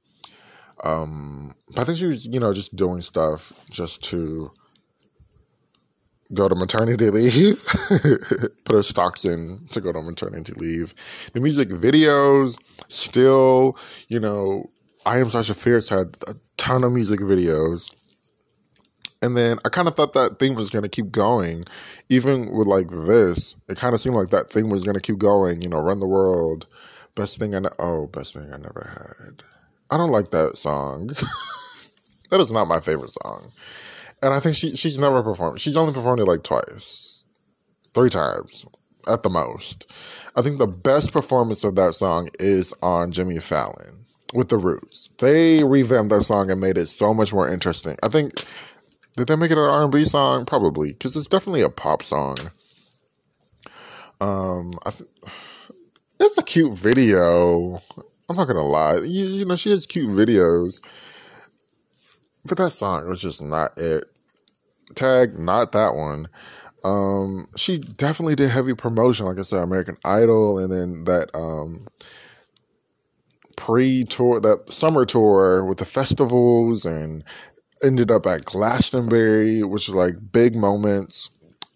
[0.84, 4.52] Um, but I think she was, you know, just doing stuff just to,
[6.34, 7.64] go to maternity leave,
[8.64, 10.94] put her stocks in to go to maternity leave.
[11.32, 13.76] The music videos still,
[14.08, 14.70] you know,
[15.04, 17.92] I Am Sasha Fierce had a ton of music videos.
[19.20, 21.64] And then I kind of thought that thing was going to keep going.
[22.08, 25.18] Even with like this, it kind of seemed like that thing was going to keep
[25.18, 26.66] going, you know, run the world.
[27.14, 27.70] Best thing I know.
[27.78, 29.42] Oh, best thing I never had.
[29.90, 31.08] I don't like that song.
[32.30, 33.52] that is not my favorite song.
[34.22, 35.60] And I think she she's never performed.
[35.60, 37.24] She's only performed it like twice,
[37.94, 38.64] three times
[39.08, 39.90] at the most.
[40.36, 45.10] I think the best performance of that song is on Jimmy Fallon with the Roots.
[45.18, 47.96] They revamped that song and made it so much more interesting.
[48.02, 48.44] I think
[49.16, 50.46] did they make it an R and B song?
[50.46, 52.38] Probably because it's definitely a pop song.
[54.20, 55.10] Um, I th-
[56.20, 57.82] it's a cute video.
[58.28, 58.98] I'm not gonna lie.
[58.98, 60.80] You, you know, she has cute videos,
[62.44, 64.04] but that song was just not it.
[64.94, 66.28] Tag, not that one.
[66.84, 71.86] Um, she definitely did heavy promotion, like I said, American Idol, and then that um
[73.56, 77.22] pre-tour, that summer tour with the festivals, and
[77.82, 81.30] ended up at Glastonbury, which is like big moments.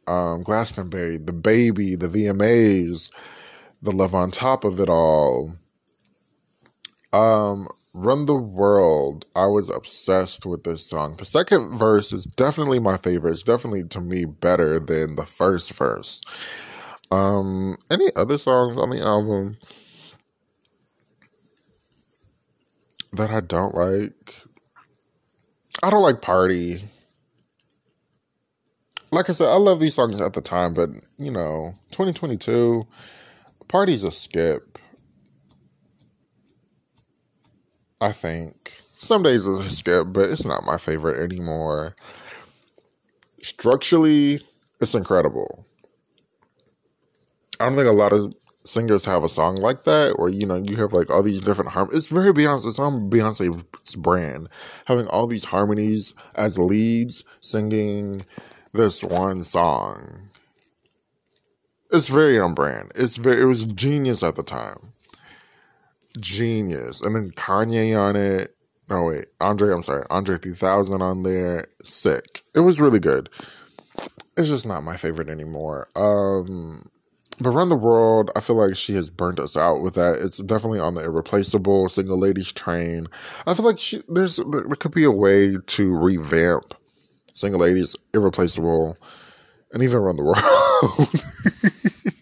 [0.08, 3.10] Um, Glastonbury, the baby, the VMAs,
[3.82, 5.56] the love on top of it all.
[7.12, 11.14] Um, Run the World, I was obsessed with this song.
[11.16, 13.30] The second verse is definitely my favorite.
[13.30, 16.20] It's definitely to me better than the first verse.
[17.10, 19.56] Um, any other songs on the album
[23.14, 24.34] that I don't like?
[25.82, 26.84] I don't like Party.
[29.10, 32.86] Like I said, I love these songs at the time, but you know, 2022,
[33.68, 34.75] Party's a skip.
[38.00, 38.72] I think.
[38.98, 41.94] Some days it's a skip, but it's not my favorite anymore.
[43.42, 44.40] Structurally,
[44.80, 45.66] it's incredible.
[47.60, 50.56] I don't think a lot of singers have a song like that, or you know,
[50.56, 52.04] you have like all these different harmonies.
[52.04, 52.66] It's very Beyonce.
[52.66, 54.48] It's on Beyonce's brand,
[54.86, 58.22] having all these harmonies as leads, singing
[58.72, 60.30] this one song.
[61.92, 62.92] It's very on brand.
[62.94, 63.42] It's very.
[63.42, 64.92] It was genius at the time
[66.18, 67.02] genius.
[67.02, 68.56] And then Kanye on it.
[68.88, 69.26] No, wait.
[69.40, 70.04] Andre, I'm sorry.
[70.10, 71.66] Andre 3000 on there.
[71.82, 72.42] Sick.
[72.54, 73.28] It was really good.
[74.36, 75.88] It's just not my favorite anymore.
[75.96, 76.90] Um,
[77.40, 80.18] but Run the World, I feel like she has burnt us out with that.
[80.20, 83.08] It's definitely on the irreplaceable single ladies train.
[83.46, 86.74] I feel like she, there's there could be a way to revamp
[87.34, 88.96] single ladies irreplaceable
[89.72, 92.12] and even Run the World.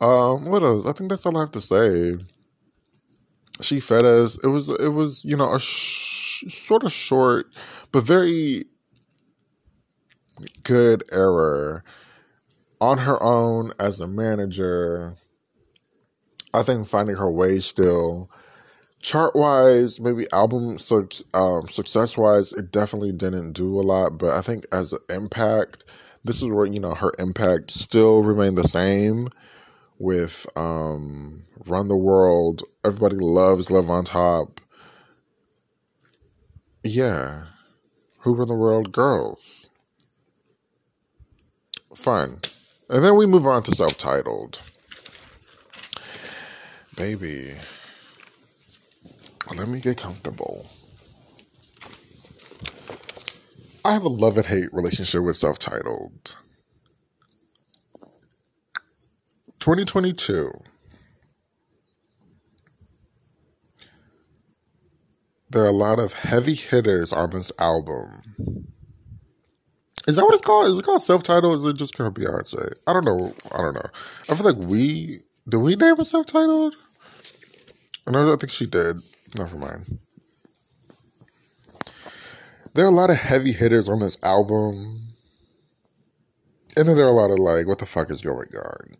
[0.00, 0.86] Um, what else?
[0.86, 2.16] I think that's all I have to say.
[3.60, 4.38] She fed us.
[4.42, 7.46] It was it was you know a sh- sort of short,
[7.92, 8.64] but very
[10.62, 11.84] good error
[12.80, 15.16] on her own as a manager.
[16.54, 18.30] I think finding her way still
[19.02, 20.78] chart wise, maybe album
[21.34, 24.18] um, success wise, it definitely didn't do a lot.
[24.18, 25.84] But I think as an impact,
[26.24, 29.28] this is where you know her impact still remained the same
[30.00, 32.62] with um, Run the World.
[32.84, 34.60] Everybody loves Love on Top.
[36.82, 37.44] Yeah.
[38.20, 39.68] Who Run the World Girls.
[41.94, 42.40] Fun.
[42.88, 44.60] And then we move on to self titled.
[46.96, 47.52] Baby.
[49.54, 50.66] Let me get comfortable.
[53.84, 56.36] I have a love and hate relationship with self titled.
[59.60, 60.50] 2022.
[65.50, 68.22] There are a lot of heavy hitters on this album.
[70.06, 70.68] Is that what it's called?
[70.68, 71.58] Is it called self-titled?
[71.58, 72.72] Is it just called Beyonce?
[72.86, 73.34] I don't know.
[73.52, 73.90] I don't know.
[74.28, 76.76] I feel like we did we name it self-titled?
[78.06, 79.00] I don't think she did.
[79.36, 79.98] Never mind.
[82.74, 85.14] There are a lot of heavy hitters on this album.
[86.76, 88.96] And then there are a lot of like, what the fuck is going on?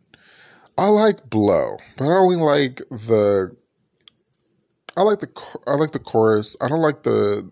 [0.80, 3.54] I like Blow, but I only like the.
[4.96, 5.28] I like the
[5.66, 6.56] I like the chorus.
[6.58, 7.50] I don't like the.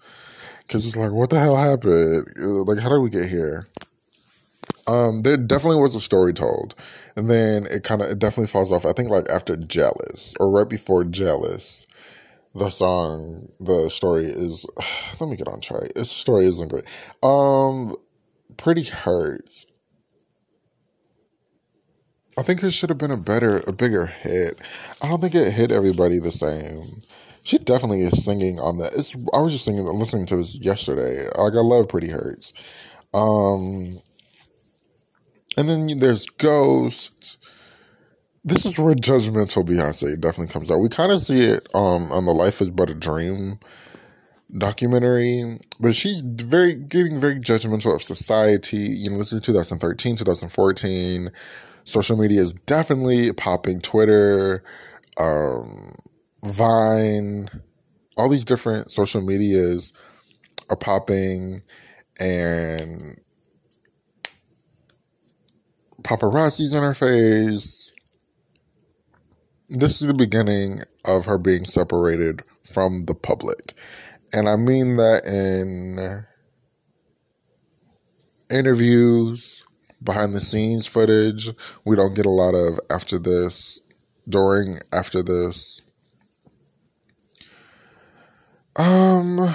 [0.60, 2.28] because it's like, what the hell happened?
[2.36, 3.66] Like, how did we get here?
[4.86, 6.74] Um, there definitely was a story told,
[7.16, 8.86] and then it kind of it definitely falls off.
[8.86, 11.86] I think like after Jealous or right before Jealous,
[12.54, 14.66] the song, the story is.
[15.20, 15.94] Let me get on track.
[15.94, 16.84] This story isn't great.
[17.22, 17.96] Um,
[18.56, 19.66] Pretty Hurts.
[22.36, 24.60] I think it should have been a better, a bigger hit.
[25.00, 26.82] I don't think it hit everybody the same.
[27.44, 28.94] She definitely is singing on that.
[28.94, 29.14] It's.
[29.32, 31.24] I was just singing, listening to this yesterday.
[31.24, 32.54] Like I love Pretty Hurts.
[33.12, 34.00] Um,
[35.56, 37.38] and then there's Ghost.
[38.44, 40.78] This is where judgmental Beyonce definitely comes out.
[40.78, 43.58] We kind of see it um, on the Life Is But a Dream
[44.56, 48.76] documentary, but she's very getting very judgmental of society.
[48.76, 51.30] You know, this is 2013, 2014
[51.84, 54.62] social media is definitely popping Twitter,
[55.18, 55.94] um,
[56.44, 57.48] Vine,
[58.16, 59.92] all these different social medias
[60.68, 61.62] are popping
[62.20, 63.20] and
[66.02, 67.92] paparazzi's in her face.
[69.68, 73.72] This is the beginning of her being separated from the public.
[74.32, 76.24] And I mean that in
[78.50, 79.63] interviews,
[80.04, 81.50] behind the scenes footage.
[81.84, 83.80] We don't get a lot of after this,
[84.28, 85.80] during, after this.
[88.76, 89.54] Um,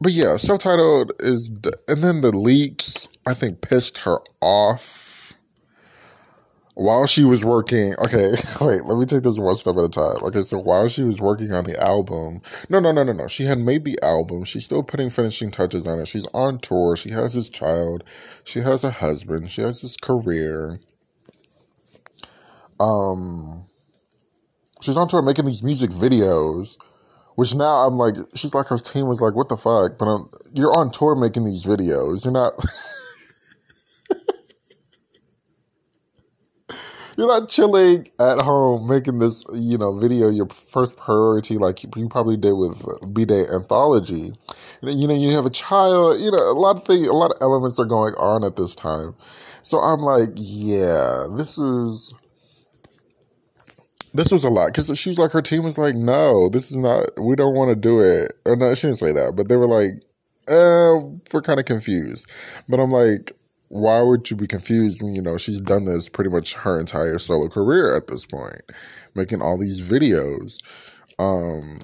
[0.00, 1.48] but yeah, self-titled is,
[1.88, 5.05] and then the leaks I think pissed her off
[6.76, 10.18] while she was working, okay, wait, let me take this one step at a time.
[10.22, 13.26] Okay, so while she was working on the album, no, no, no, no, no.
[13.28, 14.44] She had made the album.
[14.44, 16.06] She's still putting finishing touches on it.
[16.06, 16.94] She's on tour.
[16.94, 18.04] She has this child.
[18.44, 19.50] She has a husband.
[19.50, 20.78] She has this career.
[22.78, 23.64] Um,
[24.82, 26.76] she's on tour making these music videos,
[27.36, 29.96] which now I'm like, she's like, her team was like, what the fuck?
[29.98, 32.22] But I'm, you're on tour making these videos.
[32.22, 32.52] You're not.
[37.16, 42.08] you're not chilling at home making this, you know, video your first priority like you
[42.08, 44.32] probably did with B Day Anthology.
[44.82, 47.38] You know, you have a child, you know, a lot of things, a lot of
[47.40, 49.14] elements are going on at this time.
[49.62, 52.14] So I'm like, yeah, this is,
[54.12, 56.76] this was a lot because she was like, her team was like, no, this is
[56.76, 58.34] not, we don't want to do it.
[58.44, 60.02] Or no, she didn't say that, but they were like,
[60.48, 61.00] uh,
[61.32, 62.30] we're kind of confused.
[62.68, 63.32] But I'm like,
[63.68, 67.18] why would you be confused when you know she's done this pretty much her entire
[67.18, 68.62] solo career at this point,
[69.14, 70.58] making all these videos.
[71.18, 71.80] Um,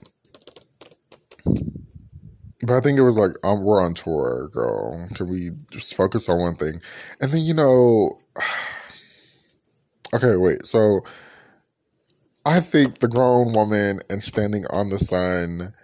[2.64, 5.08] but I think it was like, um, we're on tour, girl.
[5.14, 6.80] Can we just focus on one thing?
[7.20, 8.20] And then you know,
[10.14, 10.64] okay, wait.
[10.64, 11.00] So
[12.46, 15.74] I think the grown woman and standing on the sun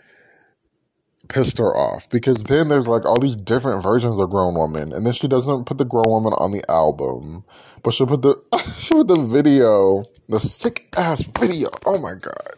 [1.29, 5.07] pissed her off because then there's like all these different versions of grown woman and
[5.07, 7.45] then she doesn't put the grown woman on the album
[7.83, 8.37] but she'll put the
[8.79, 11.71] she put the video the sick ass video.
[11.87, 12.55] Oh my god.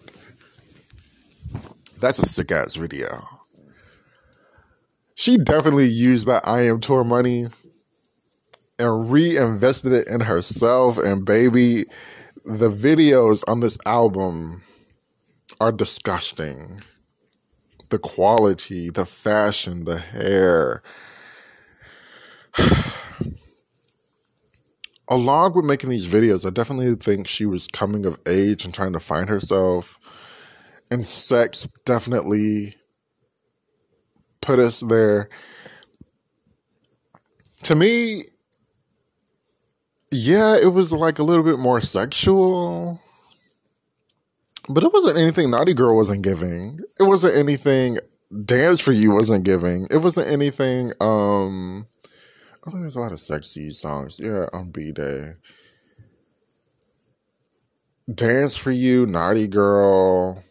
[2.01, 3.23] That's a sick ass video.
[5.15, 7.47] She definitely used that i am tour money
[8.79, 11.85] and reinvested it in herself and baby
[12.47, 14.63] the videos on this album
[15.61, 16.81] are disgusting
[17.91, 20.83] the quality, the fashion, the hair.
[25.09, 28.93] Along with making these videos, I definitely think she was coming of age and trying
[28.93, 29.99] to find herself.
[30.91, 32.77] And sex definitely
[34.41, 35.29] put us there.
[37.65, 38.25] To me,
[40.11, 43.01] yeah, it was like a little bit more sexual
[44.73, 46.81] but it wasn't anything Naughty Girl wasn't giving.
[46.99, 47.99] It wasn't anything
[48.45, 49.89] Dance for You wasn't giving.
[49.91, 50.93] It wasn't anything.
[51.01, 51.87] Um,
[52.65, 54.21] I think there's a lot of sexy songs.
[54.21, 55.33] Yeah, on B Day.
[58.13, 60.45] Dance for You, Naughty Girl.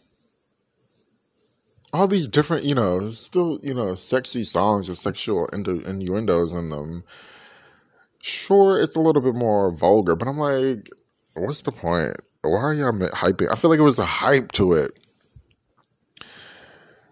[1.93, 6.70] All these different, you know, still, you know, sexy songs with sexual innu- innuendos in
[6.70, 7.03] them.
[8.22, 10.89] Sure, it's a little bit more vulgar, but I'm like,
[11.34, 12.15] what's the point?
[12.41, 13.51] Why are y'all hyping?
[13.51, 14.97] I feel like it was a hype to it.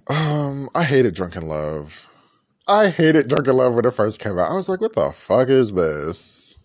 [0.07, 2.09] Um, I hated Drunk in Love.
[2.67, 4.51] I hated Drunk in Love when it first came out.
[4.51, 6.57] I was like, what the fuck is this?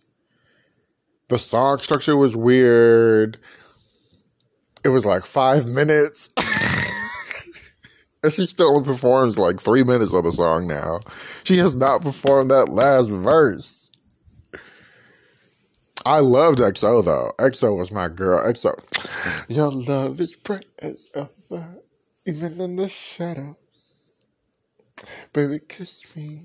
[1.29, 3.39] The song structure was weird.
[4.85, 6.29] It was like five minutes.
[8.23, 11.01] And she still performs like three minutes of the song now.
[11.43, 13.82] She has not performed that last verse.
[16.07, 17.33] I loved XO though.
[17.39, 18.41] XO was my girl.
[18.53, 18.75] XO.
[19.49, 21.77] Your love is bright as ever,
[22.27, 23.57] even in the shadows.
[25.33, 26.43] Baby, kiss me.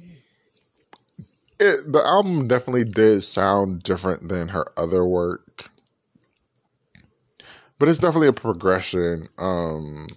[1.59, 5.71] It, the album definitely did sound different than her other work,
[7.79, 9.29] but it's definitely a progression.
[9.39, 10.07] Um,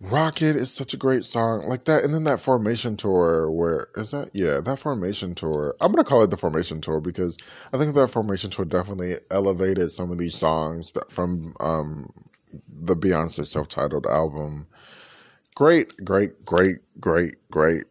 [0.00, 3.50] Rocket is such a great song like that, and then that Formation tour.
[3.50, 4.30] Where is that?
[4.34, 5.74] Yeah, that Formation tour.
[5.80, 7.38] I'm gonna call it the Formation tour because
[7.72, 12.10] I think that Formation tour definitely elevated some of these songs that, from um,
[12.68, 14.66] the Beyonce self-titled album.
[15.54, 17.84] Great, great, great, great, great.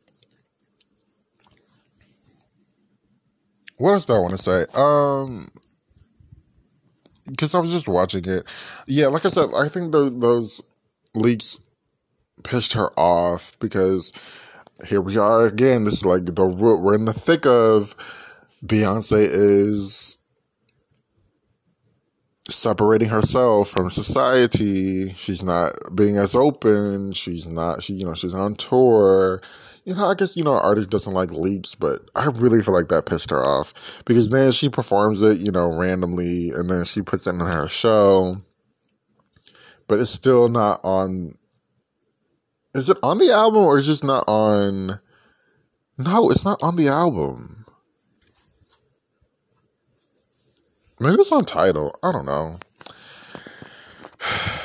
[3.78, 4.66] What else do I want to say?
[4.76, 5.50] Um,
[7.28, 8.46] because I was just watching it.
[8.86, 10.62] Yeah, like I said, I think the, those
[11.16, 11.60] leaks
[12.46, 14.14] pissed her off because
[14.88, 15.84] here we are again.
[15.84, 17.96] This is like the we're in the thick of
[18.66, 20.18] Beyonce is
[22.50, 25.14] separating herself from society.
[25.14, 27.14] She's not being as open.
[27.14, 29.42] She's not she you know, she's on tour.
[29.84, 32.90] You know, I guess you know, artist doesn't like leaks, but I really feel like
[32.90, 33.74] that pissed her off
[34.06, 37.68] because then she performs it, you know, randomly, and then she puts it in her
[37.70, 38.42] show,
[39.88, 41.38] but it's still not on
[42.76, 45.00] is it on the album or is it just not on?
[45.98, 47.66] No, it's not on the album.
[51.00, 51.98] Maybe it's on title.
[52.04, 52.60] I don't know.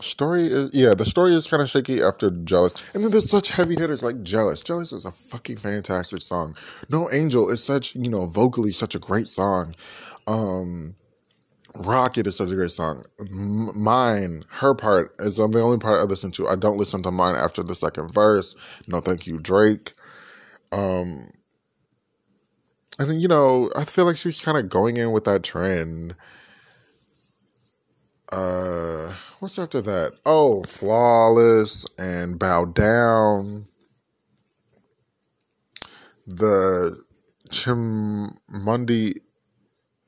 [0.00, 3.50] story is yeah the story is kind of shaky after jealous and then there's such
[3.50, 6.56] heavy hitters like jealous jealous is a fucking fantastic song
[6.88, 9.76] no angel is such you know vocally such a great song
[10.26, 10.96] um
[11.74, 13.04] Rocket is such a great song.
[13.30, 16.48] Mine, her part is the only part I listen to.
[16.48, 18.54] I don't listen to mine after the second verse.
[18.86, 19.94] No, thank you, Drake.
[20.70, 21.32] Um,
[22.98, 26.14] and then you know, I feel like she's kind of going in with that trend.
[28.30, 30.14] Uh, what's after that?
[30.24, 33.66] Oh, flawless and bow down.
[36.26, 37.02] The
[37.50, 39.14] Chimamanda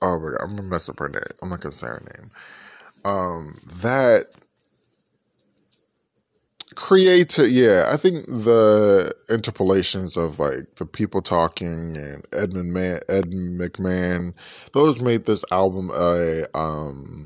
[0.05, 1.23] oh my god, I'm gonna mess up her name.
[1.43, 2.31] I'm not gonna say her name.
[3.05, 4.29] Um, that
[6.75, 13.27] creates yeah i think the interpolations of like the people talking and edmund man ed
[13.31, 14.35] mcmahon
[14.73, 17.23] those made this album a um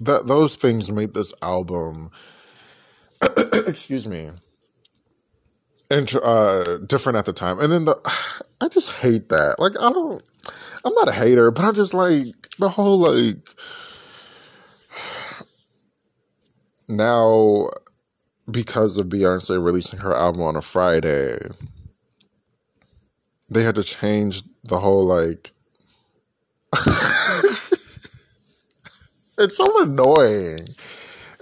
[0.00, 2.10] that those things made this album
[3.66, 4.30] excuse me
[5.98, 7.60] int- uh, different at the time.
[7.60, 7.96] And then the,
[8.60, 9.56] I just hate that.
[9.58, 10.22] Like, I don't,
[10.84, 12.26] I'm not a hater, but I just like
[12.58, 13.48] the whole like,
[16.88, 17.68] now
[18.50, 21.38] because of Beyonce releasing her album on a Friday,
[23.48, 25.52] they had to change the whole like.
[29.38, 30.58] it's so annoying.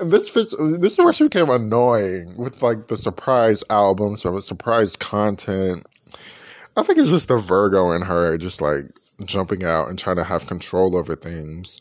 [0.04, 0.54] This fits.
[0.58, 5.86] This is where she became annoying with like the surprise albums, so surprise content.
[6.76, 8.84] I think it's just the Virgo in her, just like
[9.24, 11.80] jumping out and trying to have control over things.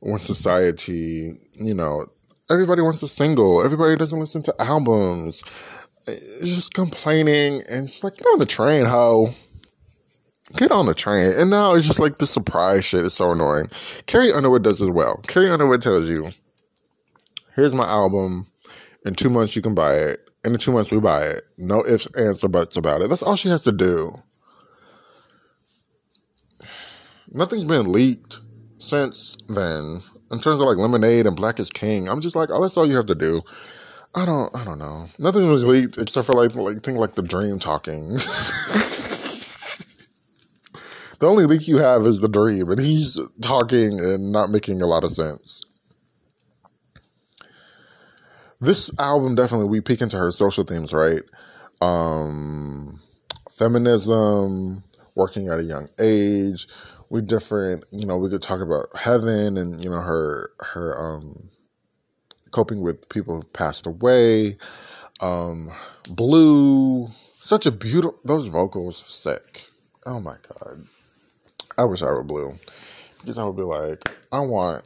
[0.00, 2.06] When society, you know,
[2.50, 5.42] everybody wants a single, everybody doesn't listen to albums.
[6.06, 9.30] It's just complaining and it's like, get on the train, ho.
[10.56, 11.32] Get on the train.
[11.32, 13.68] And now it's just like the surprise shit is so annoying.
[14.06, 15.20] Carrie Underwood does as well.
[15.26, 16.30] Carrie Underwood tells you,
[17.54, 18.46] here's my album.
[19.04, 20.28] In two months, you can buy it.
[20.44, 21.44] In the two months, we buy it.
[21.58, 23.08] No ifs, ands, or buts about it.
[23.08, 24.22] That's all she has to do.
[27.32, 28.40] Nothing's been leaked
[28.78, 30.02] since then.
[30.30, 32.88] In terms of like Lemonade and Black is King, I'm just like, oh, that's all
[32.88, 33.42] you have to do.
[34.14, 35.08] I don't, I don't know.
[35.18, 38.14] Nothing was leaked except for like, like thing like The-Dream talking.
[38.14, 38.20] the
[41.22, 45.10] only leak you have is The-Dream, and he's talking and not making a lot of
[45.10, 45.62] sense
[48.60, 51.22] this album definitely we peek into her social themes, right?
[51.80, 53.00] Um,
[53.50, 54.84] feminism,
[55.14, 56.68] working at a young age.
[57.08, 61.50] We different, you know, we could talk about heaven and you know her her um
[62.50, 64.56] coping with people who've passed away.
[65.20, 65.70] Um,
[66.08, 67.08] blue,
[67.38, 69.68] such a beautiful those vocals sick.
[70.06, 70.86] Oh my god.
[71.76, 72.58] I wish I were blue.
[73.20, 74.84] Because I would be like, I want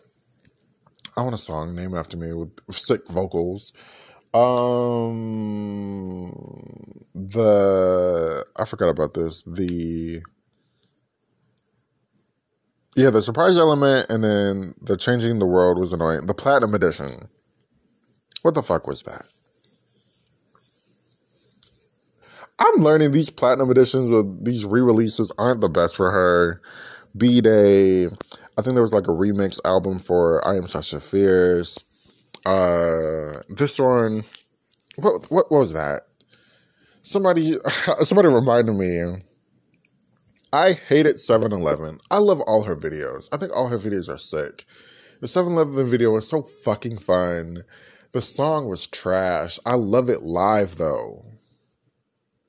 [1.17, 3.73] I want a song named after me with, sick vocals.
[4.33, 6.31] Um,
[7.15, 9.43] the I forgot about this.
[9.47, 10.23] The
[12.97, 16.27] yeah, the surprise element and then the changing the world was annoying.
[16.27, 17.29] The platinum edition.
[18.43, 19.25] What the fuck was that?
[22.59, 26.61] I'm learning these platinum editions with these re-releases aren't the best for her.
[27.17, 28.09] B Day.
[28.57, 31.79] I think there was like a remix album for I Am Sasha Fierce.
[32.47, 34.25] Uh this one
[34.97, 36.03] what what was that?
[37.03, 37.57] Somebody
[38.03, 39.23] somebody reminded me
[40.53, 41.99] I hated 7-Eleven.
[42.13, 43.29] I love all her videos.
[43.33, 44.65] I think all her videos are sick.
[45.21, 47.65] The 7-Eleven video was so fucking fun.
[48.13, 49.59] The song was trash.
[49.67, 51.25] I love it live though.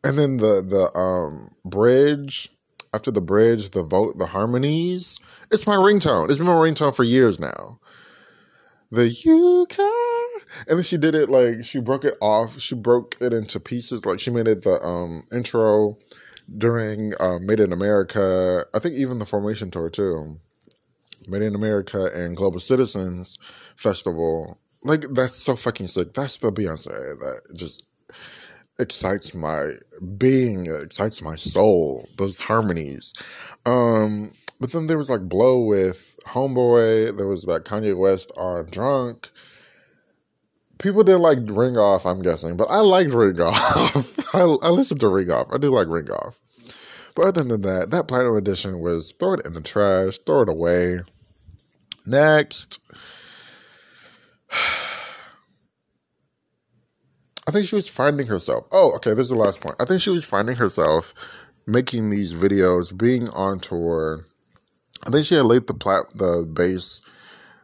[0.03, 2.49] And then the the um bridge
[2.95, 5.19] after the bridge, the vote, the harmonies.
[5.51, 6.29] It's my ringtone.
[6.29, 7.79] It's been my ringtone for years now.
[8.91, 9.09] The
[9.69, 12.59] can, and then she did it like she broke it off.
[12.61, 14.05] She broke it into pieces.
[14.05, 15.97] Like she made it the um intro
[16.57, 18.65] during uh, Made in America.
[18.73, 20.39] I think even the Formation tour too.
[21.27, 23.37] Made in America and Global Citizens
[23.75, 24.59] Festival.
[24.83, 26.13] Like that's so fucking sick.
[26.13, 27.83] That's the Beyonce that just
[28.79, 29.71] excites my
[30.17, 33.13] being, excites my soul, those harmonies.
[33.65, 38.65] Um, but then there was like Blow with Homeboy, there was that Kanye West on
[38.67, 39.29] Drunk.
[40.77, 44.35] People didn't like Ring Off, I'm guessing, but I liked Ring Off.
[44.35, 45.47] I, I listened to Ring Off.
[45.51, 46.39] I do like Ring Off.
[47.15, 50.49] But other than that, that Platinum Edition was throw it in the trash, throw it
[50.49, 50.99] away.
[52.05, 52.79] Next.
[57.47, 58.67] I think she was finding herself.
[58.71, 59.75] Oh, okay, this is the last point.
[59.79, 61.13] I think she was finding herself
[61.67, 64.25] making these videos, being on tour.
[65.05, 67.01] I think she had laid the plat the base,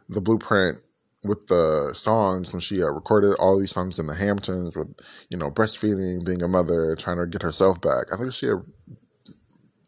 [0.08, 0.78] the blueprint
[1.24, 4.92] with the songs when she uh, recorded all these songs in the Hamptons with,
[5.30, 8.06] you know, breastfeeding, being a mother, trying to get herself back.
[8.12, 8.62] I think she had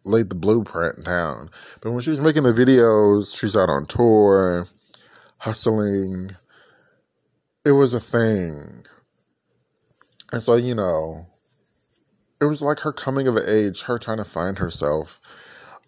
[0.04, 1.50] laid the blueprint down.
[1.80, 4.66] But when she was making the videos, she's out on tour,
[5.38, 6.32] hustling.
[7.64, 8.86] It was a thing.
[10.34, 11.28] And so, you know,
[12.40, 15.20] it was like her coming of age, her trying to find herself.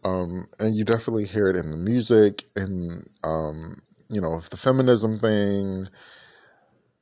[0.04, 5.14] Um, and you definitely hear it in the music and, um, you know, the feminism
[5.14, 5.86] thing.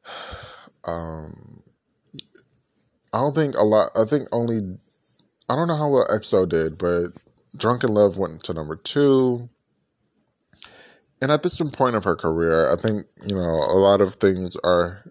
[0.86, 1.62] Um,
[3.14, 4.76] I don't think a lot, I think only,
[5.48, 7.06] I don't know how well XO did, but
[7.56, 9.48] Drunk in Love went to number two.
[11.22, 14.58] And at this point of her career, I think, you know, a lot of things
[14.62, 15.04] are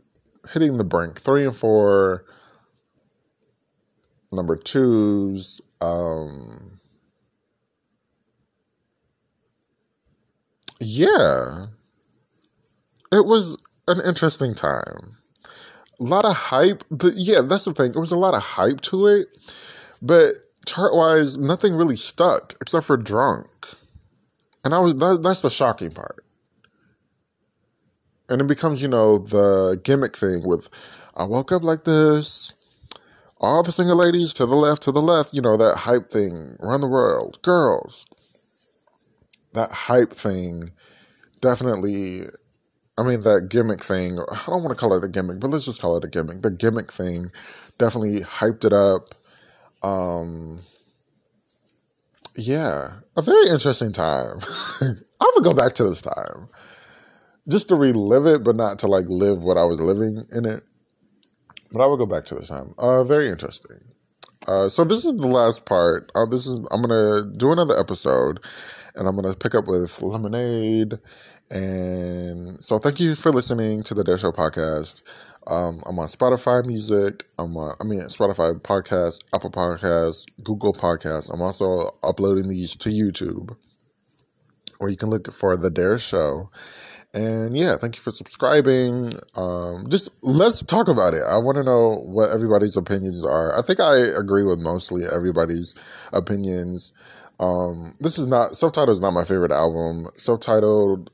[0.52, 1.20] hitting the brink.
[1.20, 2.26] Three and four,
[4.32, 5.62] number twos.
[5.82, 6.80] Um,
[10.80, 11.68] yeah,
[13.12, 15.18] it was an interesting time.
[16.00, 17.92] A lot of hype, but yeah, that's the thing.
[17.94, 19.28] There was a lot of hype to it,
[20.02, 20.34] but
[20.66, 23.68] chart wise, nothing really stuck except for drunk.
[24.64, 26.23] And I was that, that's the shocking part.
[28.30, 30.70] And it becomes, you know, the gimmick thing with
[31.16, 32.54] I woke up like this.
[33.40, 36.56] All the single ladies to the left, to the left, you know, that hype thing
[36.62, 37.42] around the world.
[37.42, 38.06] Girls.
[39.54, 40.72] That hype thing
[41.42, 42.24] definitely
[42.98, 45.66] I mean that gimmick thing, I don't want to call it a gimmick, but let's
[45.66, 46.42] just call it a gimmick.
[46.44, 47.32] The gimmick thing
[47.80, 49.16] definitely hyped it up.
[49.84, 50.60] Um
[52.36, 54.40] yeah, a very interesting time.
[54.82, 56.50] I would go back to this time
[57.48, 60.64] just to relive it, but not to like live what I was living in it.
[61.72, 62.74] But I will go back to this time.
[62.78, 63.80] Uh, very interesting.
[64.48, 66.12] Uh, so this is the last part.
[66.16, 68.40] Uh, this is I'm gonna do another episode,
[68.96, 71.00] and I'm gonna pick up with Lemonade.
[71.50, 75.04] And so thank you for listening to the Dare Show podcast.
[75.46, 77.26] Um, I'm on Spotify Music.
[77.38, 81.32] I'm on, I mean Spotify Podcast, Apple Podcasts, Google Podcasts.
[81.32, 83.56] I'm also uploading these to YouTube,
[84.80, 86.50] or you can look for the Dare Show.
[87.14, 89.12] And yeah, thank you for subscribing.
[89.36, 91.22] Um, just let's talk about it.
[91.22, 93.58] I want to know what everybody's opinions are.
[93.58, 95.76] I think I agree with mostly everybody's
[96.12, 96.92] opinions.
[97.40, 100.08] Um, this is not self titled is not my favorite album.
[100.16, 101.12] Self titled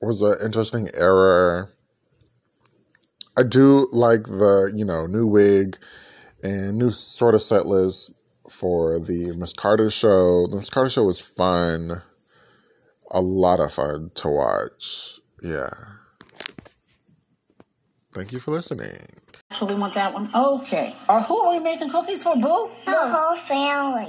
[0.00, 1.68] was an interesting era.
[3.36, 5.76] I do like the you know new wig
[6.42, 8.14] and new sort of set list
[8.48, 10.46] for the Miss Carter show.
[10.46, 12.00] The Miss Carter show was fun
[13.14, 15.20] a lot of fun to watch.
[15.42, 15.70] Yeah.
[18.12, 18.98] Thank you for listening.
[19.50, 20.28] Actually, want that one?
[20.34, 20.94] Okay.
[21.08, 22.70] Or who are we making cookies for, Boo?
[22.84, 24.06] The whole family.